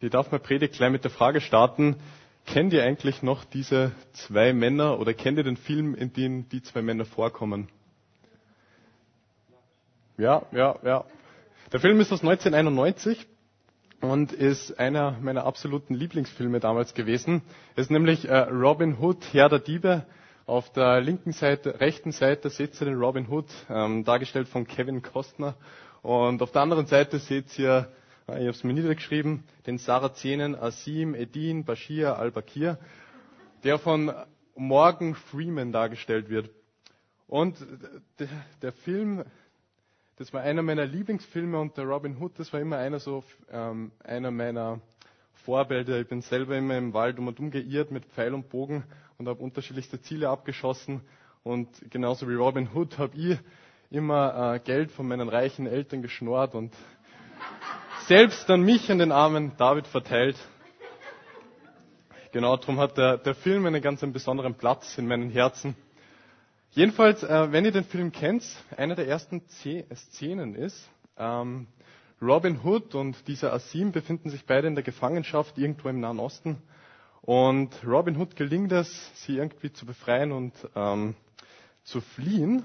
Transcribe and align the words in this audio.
Ich 0.00 0.10
darf 0.10 0.30
meine 0.30 0.38
Predigt 0.44 0.74
gleich 0.74 0.92
mit 0.92 1.02
der 1.02 1.10
Frage 1.10 1.40
starten, 1.40 1.96
kennt 2.46 2.72
ihr 2.72 2.84
eigentlich 2.84 3.24
noch 3.24 3.44
diese 3.44 3.90
zwei 4.12 4.52
Männer 4.52 5.00
oder 5.00 5.12
kennt 5.12 5.38
ihr 5.38 5.42
den 5.42 5.56
Film, 5.56 5.96
in 5.96 6.12
dem 6.12 6.48
die 6.48 6.62
zwei 6.62 6.82
Männer 6.82 7.04
vorkommen? 7.04 7.68
Ja, 10.16 10.42
ja, 10.52 10.76
ja. 10.84 11.04
Der 11.72 11.80
Film 11.80 11.98
ist 11.98 12.12
aus 12.12 12.20
1991 12.20 13.26
und 14.00 14.32
ist 14.32 14.78
einer 14.78 15.18
meiner 15.20 15.44
absoluten 15.44 15.94
Lieblingsfilme 15.94 16.60
damals 16.60 16.94
gewesen. 16.94 17.42
Es 17.74 17.86
ist 17.86 17.90
nämlich 17.90 18.28
äh, 18.28 18.36
Robin 18.36 18.98
Hood, 19.00 19.18
Herr 19.32 19.48
der 19.48 19.58
Diebe. 19.58 20.06
Auf 20.46 20.72
der 20.72 21.00
linken 21.00 21.32
Seite, 21.32 21.80
rechten 21.80 22.12
Seite 22.12 22.50
seht 22.50 22.80
ihr 22.80 22.84
den 22.84 22.98
Robin 23.00 23.28
Hood, 23.28 23.46
ähm, 23.68 24.04
dargestellt 24.04 24.46
von 24.46 24.64
Kevin 24.64 25.02
Costner. 25.02 25.56
Und 26.02 26.40
auf 26.40 26.52
der 26.52 26.62
anderen 26.62 26.86
Seite 26.86 27.18
seht 27.18 27.58
ihr 27.58 27.88
ich 28.28 28.34
habe 28.34 28.50
es 28.50 28.62
mir 28.62 28.74
niedergeschrieben, 28.74 29.42
den 29.66 29.78
Sarazenen 29.78 30.54
Asim, 30.54 31.14
Edin, 31.14 31.64
Bashir, 31.64 32.18
al-Bakir, 32.18 32.78
der 33.64 33.78
von 33.78 34.12
Morgan 34.54 35.14
Freeman 35.14 35.72
dargestellt 35.72 36.28
wird. 36.28 36.50
Und 37.26 37.56
der, 38.18 38.28
der, 38.60 38.72
Film, 38.72 39.24
das 40.16 40.32
war 40.34 40.42
einer 40.42 40.62
meiner 40.62 40.84
Lieblingsfilme 40.84 41.58
und 41.58 41.78
der 41.78 41.84
Robin 41.84 42.18
Hood, 42.20 42.38
das 42.38 42.52
war 42.52 42.60
immer 42.60 42.76
einer 42.76 42.98
so, 43.00 43.24
ähm, 43.50 43.92
einer 44.04 44.30
meiner 44.30 44.80
Vorbilder. 45.44 45.98
Ich 45.98 46.08
bin 46.08 46.20
selber 46.20 46.56
immer 46.58 46.76
im 46.76 46.92
Wald 46.92 47.18
um 47.18 47.28
und 47.28 47.40
um 47.40 47.50
geirrt 47.50 47.90
mit 47.90 48.04
Pfeil 48.04 48.34
und 48.34 48.50
Bogen 48.50 48.84
und 49.16 49.26
habe 49.26 49.42
unterschiedlichste 49.42 50.02
Ziele 50.02 50.28
abgeschossen. 50.28 51.00
Und 51.44 51.68
genauso 51.90 52.28
wie 52.28 52.34
Robin 52.34 52.68
Hood 52.74 52.98
habe 52.98 53.16
ich 53.16 53.38
immer 53.90 54.54
äh, 54.56 54.60
Geld 54.60 54.90
von 54.90 55.08
meinen 55.08 55.30
reichen 55.30 55.66
Eltern 55.66 56.02
geschnorrt 56.02 56.54
und 56.54 56.74
selbst 58.08 58.48
an 58.48 58.62
mich 58.62 58.90
und 58.90 59.00
den 59.00 59.12
armen 59.12 59.52
David 59.58 59.86
verteilt. 59.86 60.36
Genau, 62.32 62.56
darum 62.56 62.78
hat 62.80 62.96
der, 62.96 63.18
der 63.18 63.34
Film 63.34 63.66
einen 63.66 63.82
ganz 63.82 64.02
einen 64.02 64.14
besonderen 64.14 64.54
Platz 64.54 64.96
in 64.96 65.06
meinem 65.06 65.28
Herzen. 65.28 65.76
Jedenfalls, 66.70 67.22
äh, 67.22 67.52
wenn 67.52 67.66
ihr 67.66 67.70
den 67.72 67.84
Film 67.84 68.10
kennt, 68.10 68.44
eine 68.78 68.94
der 68.94 69.06
ersten 69.06 69.42
Szenen 69.50 70.54
ist, 70.54 70.88
ähm, 71.18 71.66
Robin 72.22 72.58
Hood 72.64 72.94
und 72.94 73.28
dieser 73.28 73.52
Asim 73.52 73.92
befinden 73.92 74.30
sich 74.30 74.46
beide 74.46 74.68
in 74.68 74.74
der 74.74 74.84
Gefangenschaft 74.84 75.58
irgendwo 75.58 75.90
im 75.90 76.00
Nahen 76.00 76.18
Osten. 76.18 76.62
Und 77.20 77.74
Robin 77.86 78.16
Hood 78.16 78.36
gelingt 78.36 78.72
es, 78.72 79.10
sie 79.22 79.36
irgendwie 79.36 79.70
zu 79.70 79.84
befreien 79.84 80.32
und 80.32 80.54
ähm, 80.74 81.14
zu 81.84 82.00
fliehen. 82.00 82.62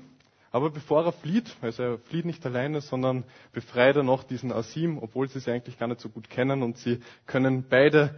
Aber 0.53 0.69
bevor 0.69 1.03
er 1.03 1.11
flieht, 1.11 1.57
also 1.61 1.81
er 1.81 1.97
flieht 1.97 2.25
nicht 2.25 2.45
alleine, 2.45 2.79
sondern 2.79 3.23
befreit 3.53 3.95
er 3.95 4.03
noch 4.03 4.23
diesen 4.23 4.51
Asim, 4.51 4.99
obwohl 4.99 5.27
sie 5.27 5.39
sie 5.39 5.49
eigentlich 5.51 5.79
gar 5.79 5.87
nicht 5.87 5.99
so 5.99 6.09
gut 6.09 6.29
kennen 6.29 6.61
und 6.61 6.77
sie 6.77 6.99
können 7.25 7.65
beide 7.67 8.13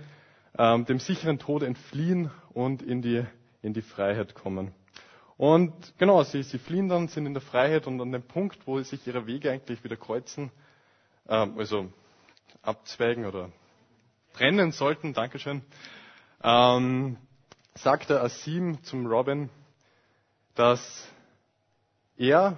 ähm, 0.57 0.83
dem 0.85 0.99
sicheren 0.99 1.39
Tod 1.39 1.63
entfliehen 1.63 2.29
und 2.51 2.81
in 2.81 3.01
die, 3.01 3.23
in 3.61 3.73
die 3.73 3.81
Freiheit 3.81 4.35
kommen. 4.35 4.73
Und 5.37 5.73
genau, 5.97 6.23
sie, 6.23 6.43
sie 6.43 6.57
fliehen 6.57 6.89
dann, 6.89 7.07
sind 7.07 7.25
in 7.25 7.33
der 7.33 7.41
Freiheit 7.41 7.87
und 7.87 8.01
an 8.01 8.11
dem 8.11 8.23
Punkt, 8.23 8.67
wo 8.67 8.81
sich 8.81 9.07
ihre 9.07 9.27
Wege 9.27 9.49
eigentlich 9.49 9.81
wieder 9.85 9.95
kreuzen, 9.95 10.51
ähm, 11.29 11.57
also 11.57 11.87
abzweigen 12.61 13.25
oder 13.25 13.49
trennen 14.33 14.73
sollten, 14.73 15.13
Dankeschön, 15.13 15.61
ähm, 16.43 17.15
sagt 17.75 18.09
der 18.09 18.21
Asim 18.21 18.83
zum 18.83 19.07
Robin, 19.07 19.49
dass 20.55 21.07
er 22.17 22.57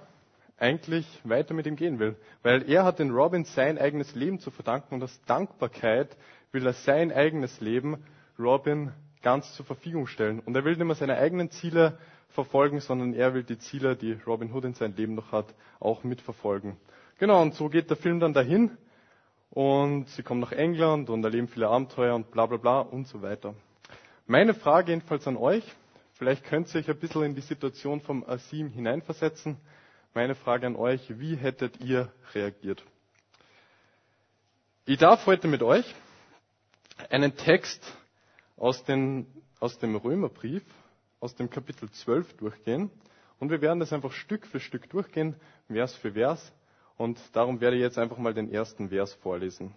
eigentlich 0.57 1.05
weiter 1.23 1.53
mit 1.53 1.67
ihm 1.67 1.75
gehen 1.75 1.99
will. 1.99 2.15
Weil 2.43 2.69
er 2.69 2.83
hat 2.83 2.99
den 2.99 3.11
Robin 3.11 3.45
sein 3.45 3.77
eigenes 3.77 4.15
Leben 4.15 4.39
zu 4.39 4.51
verdanken 4.51 4.95
und 4.95 5.03
aus 5.03 5.21
Dankbarkeit 5.25 6.15
will 6.51 6.65
er 6.65 6.73
sein 6.73 7.11
eigenes 7.11 7.61
Leben 7.61 8.03
Robin 8.39 8.91
ganz 9.21 9.53
zur 9.55 9.65
Verfügung 9.65 10.07
stellen. 10.07 10.39
Und 10.39 10.55
er 10.55 10.63
will 10.65 10.75
nicht 10.75 10.85
mehr 10.85 10.95
seine 10.95 11.17
eigenen 11.17 11.51
Ziele 11.51 11.97
verfolgen, 12.29 12.79
sondern 12.79 13.13
er 13.13 13.33
will 13.33 13.43
die 13.43 13.57
Ziele, 13.57 13.95
die 13.95 14.13
Robin 14.25 14.51
Hood 14.53 14.65
in 14.65 14.73
seinem 14.73 14.95
Leben 14.95 15.15
noch 15.15 15.31
hat, 15.31 15.53
auch 15.79 16.03
mitverfolgen. 16.03 16.77
Genau, 17.19 17.41
und 17.41 17.55
so 17.55 17.69
geht 17.69 17.89
der 17.89 17.97
Film 17.97 18.19
dann 18.19 18.33
dahin 18.33 18.77
und 19.49 20.07
sie 20.09 20.23
kommen 20.23 20.39
nach 20.41 20.51
England 20.51 21.09
und 21.09 21.23
erleben 21.23 21.47
viele 21.47 21.67
Abenteuer 21.67 22.15
und 22.15 22.29
bla 22.31 22.45
bla 22.45 22.57
bla 22.57 22.79
und 22.81 23.07
so 23.07 23.21
weiter. 23.21 23.55
Meine 24.27 24.53
Frage 24.53 24.91
jedenfalls 24.91 25.27
an 25.27 25.37
euch, 25.37 25.63
Vielleicht 26.17 26.45
könnt 26.45 26.73
ihr 26.73 26.79
euch 26.81 26.89
ein 26.89 26.97
bisschen 26.97 27.23
in 27.23 27.35
die 27.35 27.41
Situation 27.41 28.01
vom 28.01 28.23
Asim 28.27 28.69
hineinversetzen. 28.71 29.55
Meine 30.15 30.33
Frage 30.33 30.65
an 30.65 30.75
euch, 30.75 31.19
wie 31.19 31.35
hättet 31.35 31.79
ihr 31.79 32.11
reagiert? 32.33 32.83
Ich 34.87 34.97
darf 34.97 35.27
heute 35.27 35.47
mit 35.47 35.61
euch 35.61 35.85
einen 37.11 37.35
Text 37.37 37.83
aus, 38.55 38.83
den, 38.83 39.27
aus 39.59 39.77
dem 39.77 39.95
Römerbrief, 39.95 40.63
aus 41.19 41.35
dem 41.35 41.51
Kapitel 41.51 41.87
12 41.91 42.33
durchgehen. 42.37 42.89
Und 43.39 43.51
wir 43.51 43.61
werden 43.61 43.79
das 43.79 43.93
einfach 43.93 44.11
Stück 44.11 44.47
für 44.47 44.59
Stück 44.59 44.89
durchgehen, 44.89 45.35
Vers 45.67 45.93
für 45.93 46.13
Vers. 46.13 46.51
Und 46.97 47.19
darum 47.33 47.61
werde 47.61 47.75
ich 47.75 47.83
jetzt 47.83 47.99
einfach 47.99 48.17
mal 48.17 48.33
den 48.33 48.51
ersten 48.51 48.89
Vers 48.89 49.13
vorlesen. 49.13 49.75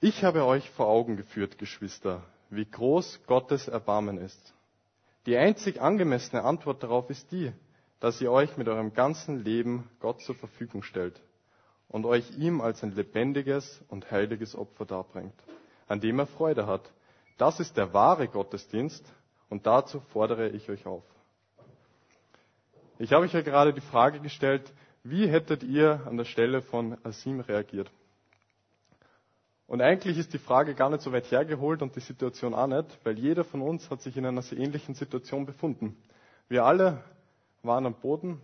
Ich 0.00 0.24
habe 0.24 0.44
euch 0.44 0.68
vor 0.70 0.88
Augen 0.88 1.16
geführt, 1.16 1.56
Geschwister, 1.58 2.24
wie 2.56 2.64
groß 2.66 3.20
Gottes 3.26 3.68
Erbarmen 3.68 4.18
ist. 4.18 4.54
Die 5.26 5.36
einzig 5.36 5.80
angemessene 5.80 6.42
Antwort 6.44 6.82
darauf 6.82 7.08
ist 7.10 7.30
die, 7.32 7.52
dass 8.00 8.20
ihr 8.20 8.30
euch 8.30 8.56
mit 8.56 8.68
eurem 8.68 8.92
ganzen 8.92 9.42
Leben 9.42 9.88
Gott 10.00 10.20
zur 10.20 10.34
Verfügung 10.34 10.82
stellt 10.82 11.20
und 11.88 12.04
euch 12.04 12.36
ihm 12.36 12.60
als 12.60 12.82
ein 12.82 12.94
lebendiges 12.94 13.80
und 13.88 14.10
heiliges 14.10 14.54
Opfer 14.54 14.84
darbringt, 14.84 15.34
an 15.88 16.00
dem 16.00 16.18
er 16.18 16.26
Freude 16.26 16.66
hat. 16.66 16.90
Das 17.38 17.60
ist 17.60 17.76
der 17.76 17.92
wahre 17.94 18.28
Gottesdienst 18.28 19.04
und 19.48 19.66
dazu 19.66 20.00
fordere 20.12 20.48
ich 20.50 20.68
euch 20.68 20.86
auf. 20.86 21.04
Ich 22.98 23.12
habe 23.12 23.24
euch 23.24 23.32
ja 23.32 23.40
gerade 23.40 23.72
die 23.72 23.80
Frage 23.80 24.20
gestellt, 24.20 24.72
wie 25.02 25.26
hättet 25.28 25.62
ihr 25.62 26.00
an 26.06 26.16
der 26.16 26.24
Stelle 26.24 26.62
von 26.62 26.96
Asim 27.04 27.40
reagiert? 27.40 27.90
Und 29.66 29.80
eigentlich 29.80 30.18
ist 30.18 30.32
die 30.34 30.38
Frage 30.38 30.74
gar 30.74 30.90
nicht 30.90 31.02
so 31.02 31.12
weit 31.12 31.30
hergeholt 31.30 31.80
und 31.80 31.96
die 31.96 32.00
Situation 32.00 32.54
auch 32.54 32.66
nicht, 32.66 32.98
weil 33.04 33.18
jeder 33.18 33.44
von 33.44 33.62
uns 33.62 33.90
hat 33.90 34.02
sich 34.02 34.16
in 34.16 34.26
einer 34.26 34.42
sehr 34.42 34.58
ähnlichen 34.58 34.94
Situation 34.94 35.46
befunden. 35.46 35.96
Wir 36.48 36.64
alle 36.64 37.02
waren 37.62 37.86
am 37.86 37.94
Boden, 37.94 38.40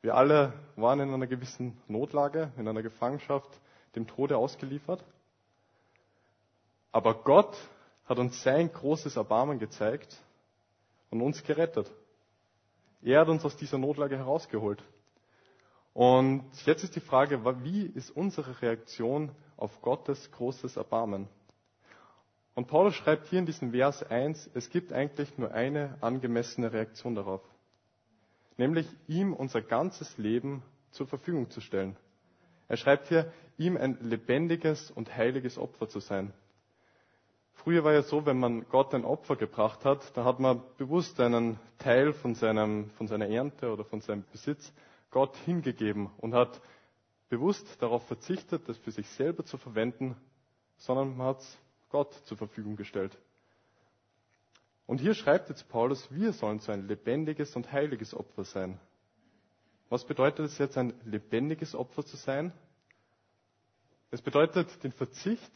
wir 0.00 0.14
alle 0.14 0.54
waren 0.76 1.00
in 1.00 1.12
einer 1.12 1.26
gewissen 1.26 1.76
Notlage, 1.86 2.50
in 2.56 2.66
einer 2.66 2.82
Gefangenschaft, 2.82 3.50
dem 3.94 4.06
Tode 4.06 4.38
ausgeliefert. 4.38 5.04
Aber 6.92 7.22
Gott 7.22 7.56
hat 8.06 8.18
uns 8.18 8.42
sein 8.42 8.72
großes 8.72 9.16
Erbarmen 9.16 9.58
gezeigt 9.58 10.16
und 11.10 11.20
uns 11.20 11.42
gerettet. 11.44 11.90
Er 13.02 13.20
hat 13.20 13.28
uns 13.28 13.44
aus 13.44 13.56
dieser 13.56 13.78
Notlage 13.78 14.16
herausgeholt. 14.16 14.82
Und 15.92 16.44
jetzt 16.64 16.84
ist 16.84 16.96
die 16.96 17.00
Frage, 17.00 17.44
wie 17.62 17.86
ist 17.86 18.10
unsere 18.10 18.62
Reaktion 18.62 19.30
auf 19.60 19.80
Gottes 19.82 20.30
großes 20.32 20.76
Erbarmen? 20.76 21.28
Und 22.54 22.66
Paulus 22.66 22.94
schreibt 22.94 23.28
hier 23.28 23.38
in 23.38 23.46
diesem 23.46 23.70
Vers 23.72 24.02
1, 24.02 24.50
es 24.54 24.70
gibt 24.70 24.92
eigentlich 24.92 25.38
nur 25.38 25.52
eine 25.52 25.96
angemessene 26.00 26.72
Reaktion 26.72 27.14
darauf. 27.14 27.42
Nämlich 28.56 28.86
ihm 29.08 29.32
unser 29.32 29.62
ganzes 29.62 30.18
Leben 30.18 30.62
zur 30.90 31.06
Verfügung 31.06 31.50
zu 31.50 31.60
stellen. 31.60 31.96
Er 32.68 32.76
schreibt 32.76 33.08
hier, 33.08 33.32
ihm 33.56 33.76
ein 33.76 33.98
lebendiges 34.00 34.90
und 34.90 35.16
heiliges 35.16 35.58
Opfer 35.58 35.88
zu 35.88 36.00
sein. 36.00 36.32
Früher 37.54 37.84
war 37.84 37.92
ja 37.92 38.02
so, 38.02 38.24
wenn 38.24 38.38
man 38.38 38.66
Gott 38.70 38.94
ein 38.94 39.04
Opfer 39.04 39.36
gebracht 39.36 39.84
hat, 39.84 40.16
da 40.16 40.24
hat 40.24 40.40
man 40.40 40.62
bewusst 40.78 41.20
einen 41.20 41.58
Teil 41.78 42.14
von, 42.14 42.34
seinem, 42.34 42.90
von 42.90 43.06
seiner 43.06 43.28
Ernte 43.28 43.70
oder 43.70 43.84
von 43.84 44.00
seinem 44.00 44.24
Besitz 44.32 44.72
Gott 45.10 45.36
hingegeben 45.44 46.08
und 46.18 46.32
hat 46.32 46.60
bewusst 47.30 47.80
darauf 47.80 48.06
verzichtet, 48.06 48.68
das 48.68 48.76
für 48.76 48.90
sich 48.90 49.08
selber 49.08 49.44
zu 49.44 49.56
verwenden, 49.56 50.16
sondern 50.76 51.16
man 51.16 51.28
hat 51.28 51.40
es 51.40 51.58
Gott 51.88 52.12
zur 52.26 52.36
Verfügung 52.36 52.76
gestellt. 52.76 53.16
Und 54.86 55.00
hier 55.00 55.14
schreibt 55.14 55.48
jetzt 55.48 55.68
Paulus, 55.68 56.10
wir 56.10 56.32
sollen 56.32 56.58
so 56.58 56.72
ein 56.72 56.86
lebendiges 56.88 57.54
und 57.54 57.72
heiliges 57.72 58.12
Opfer 58.12 58.44
sein. 58.44 58.78
Was 59.88 60.04
bedeutet 60.04 60.46
es 60.46 60.58
jetzt, 60.58 60.76
ein 60.76 60.92
lebendiges 61.04 61.74
Opfer 61.74 62.04
zu 62.04 62.16
sein? 62.16 62.52
Es 64.10 64.20
bedeutet 64.20 64.82
den 64.82 64.92
Verzicht, 64.92 65.52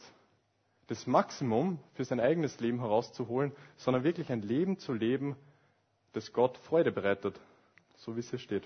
das 0.87 1.07
Maximum 1.07 1.79
für 1.93 2.05
sein 2.05 2.21
eigenes 2.21 2.59
Leben 2.61 2.79
herauszuholen, 2.79 3.51
sondern 3.75 4.03
wirklich 4.05 4.31
ein 4.31 4.41
Leben 4.41 4.77
zu 4.77 4.93
leben, 4.93 5.35
das 6.13 6.31
Gott 6.31 6.57
Freude 6.59 6.93
bereitet, 6.93 7.37
so 7.97 8.15
wie 8.15 8.21
es 8.21 8.29
hier 8.29 8.39
steht. 8.39 8.63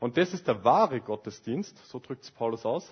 Und 0.00 0.16
das 0.16 0.32
ist 0.34 0.46
der 0.46 0.64
wahre 0.64 1.00
Gottesdienst, 1.00 1.76
so 1.86 1.98
drückt 1.98 2.24
es 2.24 2.30
Paulus 2.30 2.66
aus. 2.66 2.88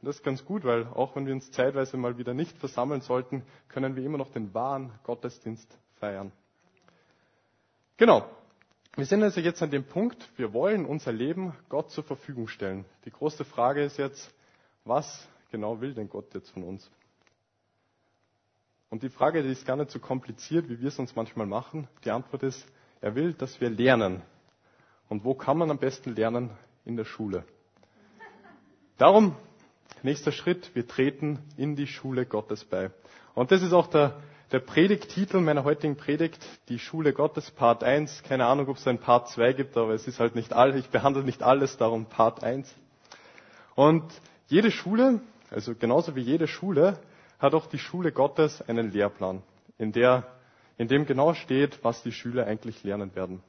Und 0.00 0.06
das 0.06 0.16
ist 0.16 0.22
ganz 0.24 0.44
gut, 0.44 0.64
weil 0.64 0.86
auch 0.86 1.16
wenn 1.16 1.26
wir 1.26 1.34
uns 1.34 1.50
zeitweise 1.50 1.96
mal 1.96 2.18
wieder 2.18 2.32
nicht 2.34 2.56
versammeln 2.58 3.00
sollten, 3.00 3.42
können 3.68 3.96
wir 3.96 4.04
immer 4.04 4.18
noch 4.18 4.30
den 4.32 4.54
wahren 4.54 4.92
Gottesdienst 5.04 5.68
feiern. 5.98 6.32
Genau. 7.96 8.28
Wir 8.94 9.06
sind 9.06 9.22
also 9.22 9.40
jetzt 9.40 9.62
an 9.62 9.70
dem 9.70 9.84
Punkt, 9.84 10.28
wir 10.36 10.52
wollen 10.52 10.84
unser 10.84 11.12
Leben 11.12 11.54
Gott 11.68 11.90
zur 11.90 12.04
Verfügung 12.04 12.48
stellen. 12.48 12.84
Die 13.04 13.10
große 13.10 13.44
Frage 13.44 13.84
ist 13.84 13.96
jetzt, 13.96 14.32
was 14.84 15.28
genau 15.50 15.80
will 15.80 15.94
denn 15.94 16.08
Gott 16.08 16.32
jetzt 16.34 16.50
von 16.50 16.64
uns? 16.64 16.90
Und 18.90 19.02
die 19.02 19.10
Frage, 19.10 19.42
die 19.42 19.50
ist 19.50 19.66
gar 19.66 19.76
nicht 19.76 19.90
so 19.90 19.98
kompliziert, 19.98 20.68
wie 20.68 20.80
wir 20.80 20.88
es 20.88 20.98
uns 20.98 21.14
manchmal 21.14 21.46
machen. 21.46 21.88
Die 22.04 22.10
Antwort 22.10 22.42
ist, 22.42 22.66
er 23.00 23.14
will, 23.14 23.34
dass 23.34 23.60
wir 23.60 23.68
lernen. 23.70 24.22
Und 25.08 25.24
wo 25.24 25.34
kann 25.34 25.58
man 25.58 25.70
am 25.70 25.78
besten 25.78 26.14
lernen? 26.14 26.50
In 26.84 26.96
der 26.96 27.04
Schule. 27.04 27.44
Darum, 28.96 29.36
nächster 30.02 30.32
Schritt, 30.32 30.70
wir 30.74 30.86
treten 30.88 31.38
in 31.56 31.76
die 31.76 31.86
Schule 31.86 32.24
Gottes 32.24 32.64
bei. 32.64 32.90
Und 33.34 33.50
das 33.52 33.62
ist 33.62 33.72
auch 33.72 33.86
der, 33.88 34.16
der 34.52 34.60
Predigttitel 34.60 35.38
meiner 35.40 35.64
heutigen 35.64 35.96
Predigt, 35.96 36.44
die 36.68 36.78
Schule 36.78 37.12
Gottes, 37.12 37.50
Part 37.50 37.84
1. 37.84 38.22
Keine 38.22 38.46
Ahnung, 38.46 38.68
ob 38.68 38.78
es 38.78 38.86
einen 38.88 38.98
Part 38.98 39.28
2 39.28 39.52
gibt, 39.52 39.76
aber 39.76 39.92
es 39.92 40.08
ist 40.08 40.18
halt 40.18 40.34
nicht 40.34 40.52
all, 40.54 40.76
ich 40.76 40.88
behandle 40.88 41.22
nicht 41.24 41.42
alles, 41.42 41.76
darum 41.76 42.06
Part 42.06 42.42
1. 42.42 42.74
Und 43.74 44.04
jede 44.48 44.70
Schule, 44.70 45.20
also 45.50 45.74
genauso 45.74 46.16
wie 46.16 46.22
jede 46.22 46.48
Schule, 46.48 46.98
hat 47.38 47.54
auch 47.54 47.66
die 47.66 47.78
Schule 47.78 48.12
Gottes 48.12 48.62
einen 48.62 48.90
Lehrplan, 48.90 49.42
in, 49.78 49.92
der, 49.92 50.26
in 50.76 50.88
dem 50.88 51.06
genau 51.06 51.34
steht, 51.34 51.84
was 51.84 52.02
die 52.02 52.12
Schüler 52.12 52.46
eigentlich 52.46 52.82
lernen 52.82 53.14
werden. 53.14 53.42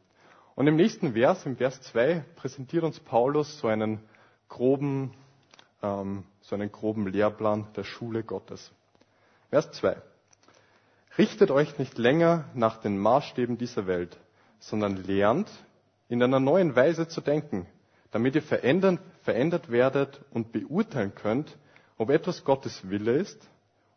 Und 0.59 0.67
im 0.67 0.75
nächsten 0.75 1.13
Vers, 1.13 1.45
im 1.45 1.55
Vers 1.55 1.81
2, 1.83 2.25
präsentiert 2.35 2.83
uns 2.83 2.99
Paulus 2.99 3.59
so 3.59 3.69
einen 3.69 4.03
groben, 4.49 5.13
ähm, 5.81 6.25
so 6.41 6.53
einen 6.53 6.69
groben 6.69 7.07
Lehrplan 7.07 7.67
der 7.77 7.85
Schule 7.85 8.23
Gottes. 8.23 8.69
Vers 9.51 9.71
2. 9.71 9.95
Richtet 11.17 11.49
euch 11.49 11.79
nicht 11.79 11.97
länger 11.97 12.43
nach 12.55 12.75
den 12.75 12.97
Maßstäben 12.97 13.57
dieser 13.57 13.87
Welt, 13.87 14.17
sondern 14.59 14.97
lernt, 14.97 15.49
in 16.09 16.21
einer 16.21 16.41
neuen 16.41 16.75
Weise 16.75 17.07
zu 17.07 17.21
denken, 17.21 17.65
damit 18.11 18.35
ihr 18.35 18.41
verändert, 18.41 18.99
verändert 19.21 19.71
werdet 19.71 20.19
und 20.31 20.51
beurteilen 20.51 21.15
könnt, 21.15 21.57
ob 21.97 22.09
etwas 22.09 22.43
Gottes 22.43 22.89
Wille 22.89 23.13
ist, 23.13 23.47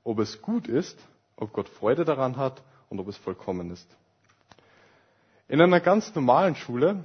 ob 0.05 0.20
es 0.20 0.41
gut 0.41 0.69
ist, 0.69 0.97
ob 1.35 1.53
Gott 1.53 1.69
Freude 1.69 2.05
daran 2.05 2.37
hat 2.37 2.62
und 2.88 3.00
ob 3.00 3.08
es 3.08 3.17
vollkommen 3.17 3.73
ist. 3.73 3.97
In 5.52 5.60
einer 5.60 5.81
ganz 5.81 6.14
normalen 6.14 6.54
Schule, 6.56 7.04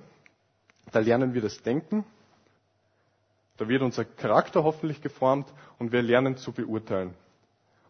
da 0.93 0.99
lernen 0.99 1.33
wir 1.33 1.41
das 1.41 1.61
Denken, 1.63 2.05
da 3.57 3.67
wird 3.67 3.81
unser 3.81 4.05
Charakter 4.05 4.63
hoffentlich 4.63 5.01
geformt 5.01 5.51
und 5.79 5.91
wir 5.91 6.01
lernen 6.01 6.37
zu 6.37 6.53
beurteilen. 6.53 7.13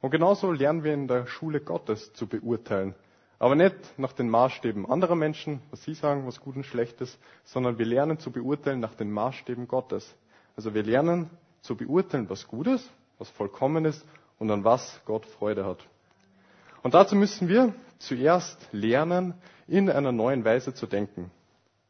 Und 0.01 0.09
genauso 0.09 0.51
lernen 0.51 0.83
wir 0.83 0.95
in 0.95 1.07
der 1.07 1.27
Schule 1.27 1.59
Gottes 1.61 2.11
zu 2.13 2.25
beurteilen. 2.25 2.95
Aber 3.37 3.53
nicht 3.53 3.75
nach 3.99 4.13
den 4.13 4.31
Maßstäben 4.31 4.89
anderer 4.89 5.13
Menschen, 5.13 5.61
was 5.69 5.83
sie 5.83 5.93
sagen, 5.93 6.25
was 6.25 6.41
gut 6.41 6.55
und 6.55 6.65
schlecht 6.65 7.01
ist, 7.01 7.19
sondern 7.43 7.77
wir 7.77 7.85
lernen 7.85 8.17
zu 8.17 8.31
beurteilen 8.31 8.79
nach 8.79 8.95
den 8.95 9.11
Maßstäben 9.11 9.67
Gottes. 9.67 10.15
Also 10.55 10.73
wir 10.73 10.81
lernen 10.81 11.29
zu 11.61 11.75
beurteilen, 11.77 12.31
was 12.31 12.47
gut 12.47 12.65
ist, 12.65 12.89
was 13.19 13.29
vollkommen 13.29 13.85
ist 13.85 14.03
und 14.39 14.49
an 14.49 14.63
was 14.63 15.01
Gott 15.05 15.27
Freude 15.27 15.65
hat. 15.67 15.85
Und 16.81 16.95
dazu 16.95 17.15
müssen 17.15 17.47
wir 17.47 17.75
zuerst 17.99 18.67
lernen, 18.71 19.33
in 19.67 19.89
einer 19.89 20.11
neuen 20.11 20.45
Weise 20.45 20.73
zu 20.73 20.85
denken 20.87 21.31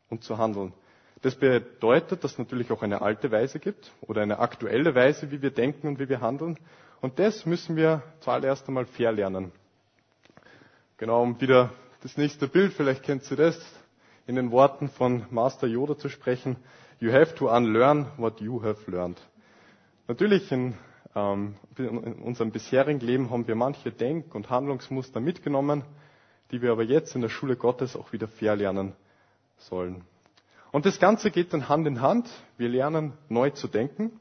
und 0.09 0.23
zu 0.23 0.37
handeln. 0.37 0.73
Das 1.21 1.35
bedeutet, 1.35 2.23
dass 2.23 2.33
es 2.33 2.37
natürlich 2.37 2.71
auch 2.71 2.83
eine 2.83 3.01
alte 3.01 3.31
Weise 3.31 3.59
gibt 3.59 3.91
oder 4.01 4.21
eine 4.21 4.39
aktuelle 4.39 4.93
Weise, 4.95 5.31
wie 5.31 5.41
wir 5.41 5.51
denken 5.51 5.87
und 5.87 5.99
wie 5.99 6.09
wir 6.09 6.21
handeln. 6.21 6.57
Und 7.01 7.19
das 7.19 7.45
müssen 7.45 7.75
wir 7.75 8.03
zuallererst 8.19 8.67
einmal 8.67 8.85
fair 8.85 9.11
lernen. 9.11 9.51
Genau, 10.97 11.21
um 11.23 11.39
wieder 11.41 11.71
das 12.01 12.17
nächste 12.17 12.47
Bild, 12.47 12.73
vielleicht 12.73 13.03
kennt 13.03 13.29
ihr 13.29 13.37
das, 13.37 13.59
in 14.27 14.35
den 14.35 14.51
Worten 14.51 14.89
von 14.89 15.25
Master 15.29 15.67
Yoda 15.67 15.97
zu 15.97 16.09
sprechen. 16.09 16.55
You 16.99 17.11
have 17.11 17.35
to 17.35 17.49
unlearn 17.55 18.07
what 18.17 18.39
you 18.41 18.63
have 18.63 18.89
learned. 18.89 19.19
Natürlich 20.07 20.51
in 20.51 20.73
ähm, 21.17 21.55
in 21.77 21.97
unserem 22.21 22.51
bisherigen 22.51 22.99
Leben 22.99 23.29
haben 23.31 23.47
wir 23.47 23.55
manche 23.55 23.91
Denk- 23.91 24.35
und 24.35 24.49
Handlungsmuster 24.49 25.19
mitgenommen, 25.19 25.83
die 26.51 26.61
wir 26.61 26.71
aber 26.71 26.83
jetzt 26.83 27.15
in 27.15 27.21
der 27.21 27.29
Schule 27.29 27.55
Gottes 27.55 27.95
auch 27.95 28.13
wieder 28.13 28.27
fair 28.27 28.55
lernen 28.55 28.93
sollen. 29.57 30.03
Und 30.71 30.85
das 30.85 30.99
Ganze 30.99 31.31
geht 31.31 31.53
dann 31.53 31.69
Hand 31.69 31.87
in 31.87 32.01
Hand. 32.01 32.29
Wir 32.57 32.69
lernen 32.69 33.13
neu 33.29 33.49
zu 33.51 33.67
denken. 33.67 34.19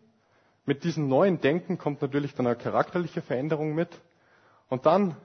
Mit 0.64 0.84
diesem 0.84 1.08
neuen 1.08 1.40
Denken 1.40 1.78
kommt 1.78 2.02
natürlich 2.02 2.34
dann 2.34 2.46
eine 2.46 2.56
charakterliche 2.56 3.22
Veränderung 3.22 3.74
mit. 3.74 3.88
Und 4.68 4.86
dann 4.86 5.16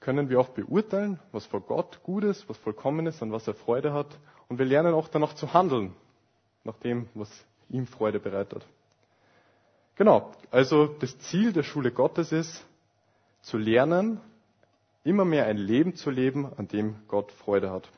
können 0.00 0.28
wir 0.28 0.38
auch 0.38 0.50
beurteilen, 0.50 1.18
was 1.32 1.46
vor 1.46 1.60
Gott 1.62 2.02
gut 2.02 2.24
ist, 2.24 2.48
was 2.48 2.58
vollkommen 2.58 3.06
ist, 3.06 3.22
an 3.22 3.32
was 3.32 3.48
er 3.48 3.54
Freude 3.54 3.92
hat. 3.92 4.18
Und 4.48 4.58
wir 4.58 4.66
lernen 4.66 4.94
auch 4.94 5.08
dann 5.08 5.22
noch 5.22 5.32
zu 5.34 5.54
handeln, 5.54 5.94
nach 6.62 6.76
dem, 6.78 7.08
was 7.14 7.30
ihm 7.70 7.86
Freude 7.86 8.20
bereitet. 8.20 8.66
Genau, 9.96 10.32
also 10.50 10.86
das 10.86 11.18
Ziel 11.20 11.52
der 11.52 11.62
Schule 11.62 11.90
Gottes 11.90 12.32
ist, 12.32 12.66
zu 13.40 13.56
lernen, 13.56 14.20
immer 15.04 15.24
mehr 15.24 15.46
ein 15.46 15.58
Leben 15.58 15.94
zu 15.94 16.10
leben, 16.10 16.50
an 16.56 16.66
dem 16.68 16.96
Gott 17.08 17.30
Freude 17.30 17.70
hat. 17.70 17.88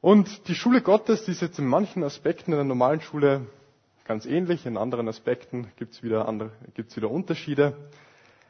Und 0.00 0.48
die 0.48 0.54
Schule 0.54 0.82
Gottes, 0.82 1.24
die 1.24 1.30
ist 1.32 1.42
jetzt 1.42 1.58
in 1.58 1.66
manchen 1.66 2.02
Aspekten 2.02 2.52
in 2.52 2.56
der 2.58 2.64
normalen 2.64 3.00
Schule 3.00 3.46
ganz 4.06 4.26
ähnlich, 4.26 4.66
in 4.66 4.76
anderen 4.76 5.08
Aspekten 5.08 5.70
gibt 5.76 5.92
es 5.92 6.02
wieder, 6.02 6.26
gibt's 6.74 6.96
wieder 6.96 7.10
Unterschiede. 7.10 7.76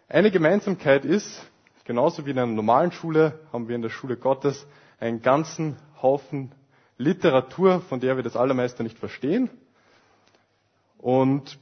Eine 0.09 0.31
Gemeinsamkeit 0.31 1.05
ist, 1.05 1.45
genauso 1.85 2.25
wie 2.25 2.31
in 2.31 2.39
einer 2.39 2.51
normalen 2.51 2.93
Schule 2.93 3.39
haben 3.53 3.69
wir 3.69 3.77
in 3.77 3.83
der 3.83 3.91
Schule 3.91 4.17
Gottes 4.17 4.67
einen 5.01 5.21
ganzen 5.23 5.77
Haufen 6.01 6.53
Literatur, 6.97 7.81
von 7.83 8.01
der 8.01 8.17
wir 8.17 8.23
das 8.23 8.37
allermeiste 8.37 8.83
nicht 8.83 8.99
verstehen. 8.99 9.51
Und 10.99 11.59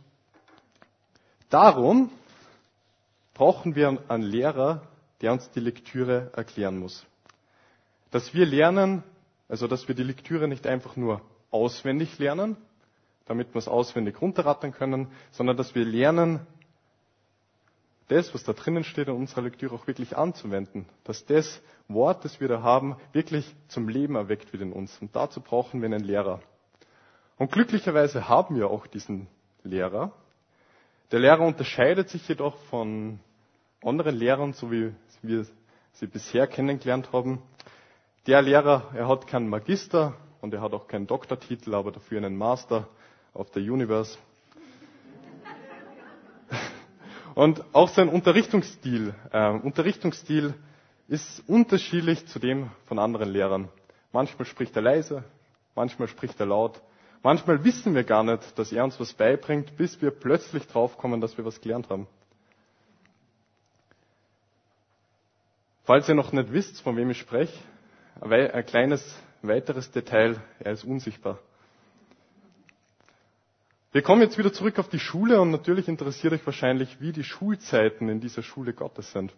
darum 1.49 2.11
brauchen 3.35 3.75
wir 3.75 3.99
einen 4.09 4.23
Lehrer, 4.25 4.83
der 5.21 5.33
uns 5.33 5.51
die 5.51 5.61
Lektüre 5.61 6.31
erklären 6.35 6.79
muss. 6.79 7.07
Dass 8.11 8.33
wir 8.35 8.47
lernen, 8.47 9.03
also 9.49 9.67
dass 9.67 9.89
wir 9.89 9.95
die 9.95 10.03
Lektüre 10.03 10.49
nicht 10.49 10.67
einfach 10.67 10.97
nur 10.97 11.21
auswendig 11.51 12.19
lernen, 12.19 12.57
damit 13.27 13.55
wir 13.55 13.59
es 13.59 13.69
auswendig 13.69 14.21
runterrattern 14.21 14.73
können, 14.73 15.09
sondern 15.31 15.57
dass 15.57 15.75
wir 15.75 15.85
lernen, 15.85 16.41
das, 18.09 18.33
was 18.33 18.43
da 18.43 18.55
drinnen 18.55 18.85
steht 18.85 19.09
in 19.09 19.15
unserer 19.15 19.43
Lektüre 19.43 19.75
auch 19.75 19.87
wirklich 19.87 20.17
anzuwenden. 20.17 20.87
Dass 21.05 21.27
das 21.27 21.61
Wort, 21.89 22.25
das 22.25 22.41
wir 22.41 22.49
da 22.49 22.63
haben, 22.63 22.97
wirklich 23.13 23.55
zum 23.69 23.89
Leben 23.89 24.15
erweckt 24.17 24.53
wird 24.53 24.63
in 24.63 24.73
uns. 24.73 24.97
Und 25.01 25.15
dazu 25.15 25.43
brauchen 25.43 25.83
wir 25.83 25.87
einen 25.87 26.03
Lehrer. 26.05 26.41
Und 27.37 27.53
glücklicherweise 27.53 28.29
haben 28.29 28.57
wir 28.57 28.71
auch 28.71 28.87
diesen 28.87 29.29
Lehrer. 29.63 30.13
Der 31.13 31.21
Lehrer 31.21 31.43
unterscheidet 31.43 32.09
sich 32.09 32.27
jedoch 32.29 32.57
von 32.71 33.21
anderen 33.83 34.17
Lehrern, 34.17 34.53
so 34.53 34.71
wie 34.71 34.93
wir 35.23 35.47
sie 35.93 36.07
bisher 36.07 36.47
kennengelernt 36.47 37.11
haben. 37.13 37.43
Der 38.27 38.43
Lehrer, 38.43 38.91
er 38.95 39.09
hat 39.09 39.27
keinen 39.27 39.49
Magister 39.49 40.15
und 40.41 40.53
er 40.55 40.61
hat 40.61 40.73
auch 40.73 40.87
keinen 40.89 41.07
Doktortitel, 41.07 41.75
aber 41.75 41.93
dafür 41.93 42.19
einen 42.19 42.37
Master 42.37 42.89
auf 43.35 43.51
der 43.51 43.63
Universe. 43.63 44.19
Und 47.35 47.63
auch 47.73 47.89
sein 47.89 48.09
Unterrichtungsstil, 48.09 49.15
äh, 49.33 49.51
Unterrichtungsstil 49.51 50.55
ist 51.07 51.43
unterschiedlich 51.49 52.27
zu 52.27 52.39
dem 52.39 52.71
von 52.87 52.99
anderen 52.99 53.31
Lehrern. 53.31 53.69
Manchmal 54.13 54.47
spricht 54.47 54.75
er 54.77 54.83
leise, 54.83 55.25
manchmal 55.75 56.09
spricht 56.09 56.39
er 56.41 56.47
laut, 56.47 56.81
Manchmal 57.23 57.65
wissen 57.65 57.95
wir 57.95 58.05
gar 58.05 58.23
nicht, 58.23 58.57
dass 58.59 58.71
er 58.73 58.85
uns 58.85 58.99
was 59.01 59.13
beibringt, 59.13 59.77
bis 59.77 60.01
wir 60.01 60.11
plötzlich 60.13 60.67
draufkommen, 60.69 61.21
dass 61.21 61.37
wir 61.37 61.45
was 61.45 61.61
gelernt 61.61 61.89
haben. 61.91 62.07
Falls 65.89 66.07
ihr 66.07 66.15
noch 66.15 66.33
nicht 66.33 66.53
wisst, 66.53 66.83
von 66.83 66.99
wem 66.99 67.09
ich 67.09 67.17
spreche, 67.19 67.59
ein 68.21 68.67
kleines 68.67 69.17
weiteres 69.41 69.91
Detail, 69.91 70.37
er 70.59 70.73
ist 70.73 70.85
unsichtbar. 70.85 71.39
Wir 73.93 74.03
kommen 74.03 74.21
jetzt 74.21 74.37
wieder 74.37 74.53
zurück 74.53 74.79
auf 74.79 74.91
die 74.91 74.99
Schule 74.99 75.41
und 75.41 75.51
natürlich 75.51 75.89
interessiert 75.89 76.35
euch 76.35 76.45
wahrscheinlich, 76.45 77.01
wie 77.01 77.13
die 77.13 77.25
Schulzeiten 77.25 78.11
in 78.11 78.21
dieser 78.21 78.43
Schule 78.43 78.75
Gottes 78.75 79.13
sind. 79.13 79.33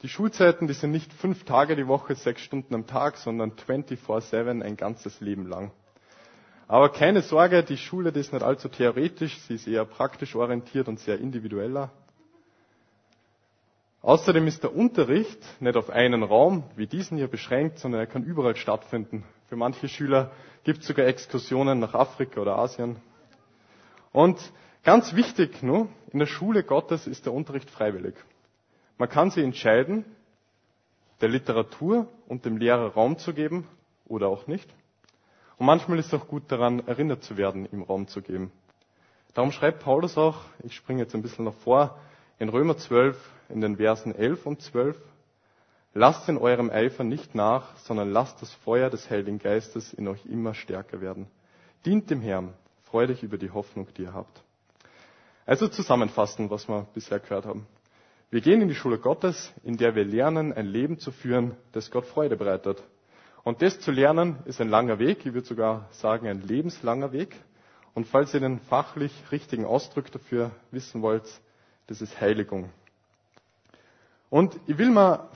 Die 0.00 0.08
Schulzeiten, 0.08 0.66
die 0.68 0.72
sind 0.72 0.90
nicht 0.90 1.12
fünf 1.12 1.44
Tage 1.44 1.76
die 1.76 1.86
Woche, 1.86 2.14
sechs 2.14 2.40
Stunden 2.40 2.74
am 2.74 2.86
Tag, 2.86 3.18
sondern 3.18 3.52
24-7 3.52 4.62
ein 4.62 4.78
ganzes 4.78 5.20
Leben 5.20 5.46
lang. 5.46 5.70
Aber 6.66 6.88
keine 6.88 7.20
Sorge, 7.20 7.62
die 7.62 7.76
Schule 7.76 8.10
die 8.10 8.20
ist 8.20 8.32
nicht 8.32 8.42
allzu 8.42 8.70
theoretisch, 8.70 9.38
sie 9.40 9.52
ist 9.56 9.68
eher 9.68 9.84
praktisch 9.84 10.34
orientiert 10.34 10.88
und 10.88 10.98
sehr 10.98 11.18
individueller. 11.20 11.90
Außerdem 14.02 14.46
ist 14.46 14.62
der 14.62 14.74
Unterricht 14.74 15.38
nicht 15.60 15.76
auf 15.76 15.90
einen 15.90 16.22
Raum 16.22 16.64
wie 16.76 16.86
diesen 16.86 17.18
hier 17.18 17.28
beschränkt, 17.28 17.78
sondern 17.78 18.00
er 18.00 18.06
kann 18.06 18.24
überall 18.24 18.56
stattfinden. 18.56 19.24
Für 19.48 19.56
manche 19.56 19.88
Schüler 19.88 20.30
gibt 20.64 20.80
es 20.80 20.86
sogar 20.86 21.06
Exkursionen 21.06 21.78
nach 21.80 21.92
Afrika 21.94 22.40
oder 22.40 22.56
Asien. 22.56 22.96
Und 24.12 24.38
ganz 24.84 25.14
wichtig 25.14 25.62
nur, 25.62 25.88
in 26.12 26.18
der 26.18 26.26
Schule 26.26 26.62
Gottes 26.64 27.06
ist 27.06 27.26
der 27.26 27.34
Unterricht 27.34 27.70
freiwillig. 27.70 28.14
Man 28.96 29.08
kann 29.08 29.30
sich 29.30 29.44
entscheiden, 29.44 30.04
der 31.20 31.28
Literatur 31.28 32.08
und 32.26 32.44
dem 32.46 32.56
Lehrer 32.56 32.92
Raum 32.94 33.18
zu 33.18 33.34
geben 33.34 33.66
oder 34.06 34.28
auch 34.28 34.46
nicht. 34.46 34.68
Und 35.58 35.66
manchmal 35.66 35.98
ist 35.98 36.06
es 36.06 36.14
auch 36.14 36.26
gut 36.26 36.44
daran, 36.48 36.86
erinnert 36.86 37.22
zu 37.22 37.36
werden, 37.36 37.68
ihm 37.70 37.82
Raum 37.82 38.08
zu 38.08 38.22
geben. 38.22 38.50
Darum 39.34 39.52
schreibt 39.52 39.80
Paulus 39.80 40.16
auch, 40.16 40.38
ich 40.64 40.74
springe 40.74 41.02
jetzt 41.02 41.14
ein 41.14 41.20
bisschen 41.22 41.44
noch 41.44 41.54
vor, 41.54 41.98
in 42.38 42.48
Römer 42.48 42.78
12, 42.78 43.16
in 43.50 43.60
den 43.60 43.76
Versen 43.76 44.14
11 44.14 44.46
und 44.46 44.62
12, 44.62 44.96
lasst 45.94 46.28
in 46.28 46.38
eurem 46.38 46.70
Eifer 46.70 47.04
nicht 47.04 47.34
nach, 47.34 47.76
sondern 47.78 48.10
lasst 48.12 48.40
das 48.42 48.52
Feuer 48.52 48.90
des 48.90 49.10
Heiligen 49.10 49.38
Geistes 49.38 49.92
in 49.92 50.08
euch 50.08 50.24
immer 50.26 50.54
stärker 50.54 51.00
werden. 51.00 51.26
Dient 51.84 52.10
dem 52.10 52.20
Herrn, 52.20 52.52
freut 52.84 53.10
euch 53.10 53.22
über 53.22 53.38
die 53.38 53.50
Hoffnung, 53.50 53.88
die 53.96 54.02
ihr 54.02 54.14
habt. 54.14 54.42
Also 55.46 55.68
zusammenfassen, 55.68 56.50
was 56.50 56.68
wir 56.68 56.86
bisher 56.94 57.18
gehört 57.18 57.46
haben. 57.46 57.66
Wir 58.30 58.40
gehen 58.40 58.60
in 58.62 58.68
die 58.68 58.74
Schule 58.76 58.98
Gottes, 58.98 59.52
in 59.64 59.76
der 59.76 59.96
wir 59.96 60.04
lernen, 60.04 60.52
ein 60.52 60.66
Leben 60.66 60.98
zu 60.98 61.10
führen, 61.10 61.56
das 61.72 61.90
Gott 61.90 62.06
Freude 62.06 62.36
bereitet. 62.36 62.80
Und 63.42 63.62
das 63.62 63.80
zu 63.80 63.90
lernen 63.90 64.38
ist 64.44 64.60
ein 64.60 64.68
langer 64.68 64.98
Weg, 64.98 65.26
ich 65.26 65.32
würde 65.34 65.46
sogar 65.46 65.88
sagen 65.90 66.28
ein 66.28 66.40
lebenslanger 66.42 67.10
Weg. 67.12 67.34
Und 67.94 68.06
falls 68.06 68.32
ihr 68.34 68.40
den 68.40 68.60
fachlich 68.60 69.12
richtigen 69.32 69.64
Ausdruck 69.64 70.12
dafür 70.12 70.52
wissen 70.70 71.02
wollt, 71.02 71.24
das 71.88 72.00
ist 72.00 72.20
Heiligung. 72.20 72.70
Und 74.30 74.58
ich 74.66 74.78
will 74.78 74.90
mal, 74.90 75.28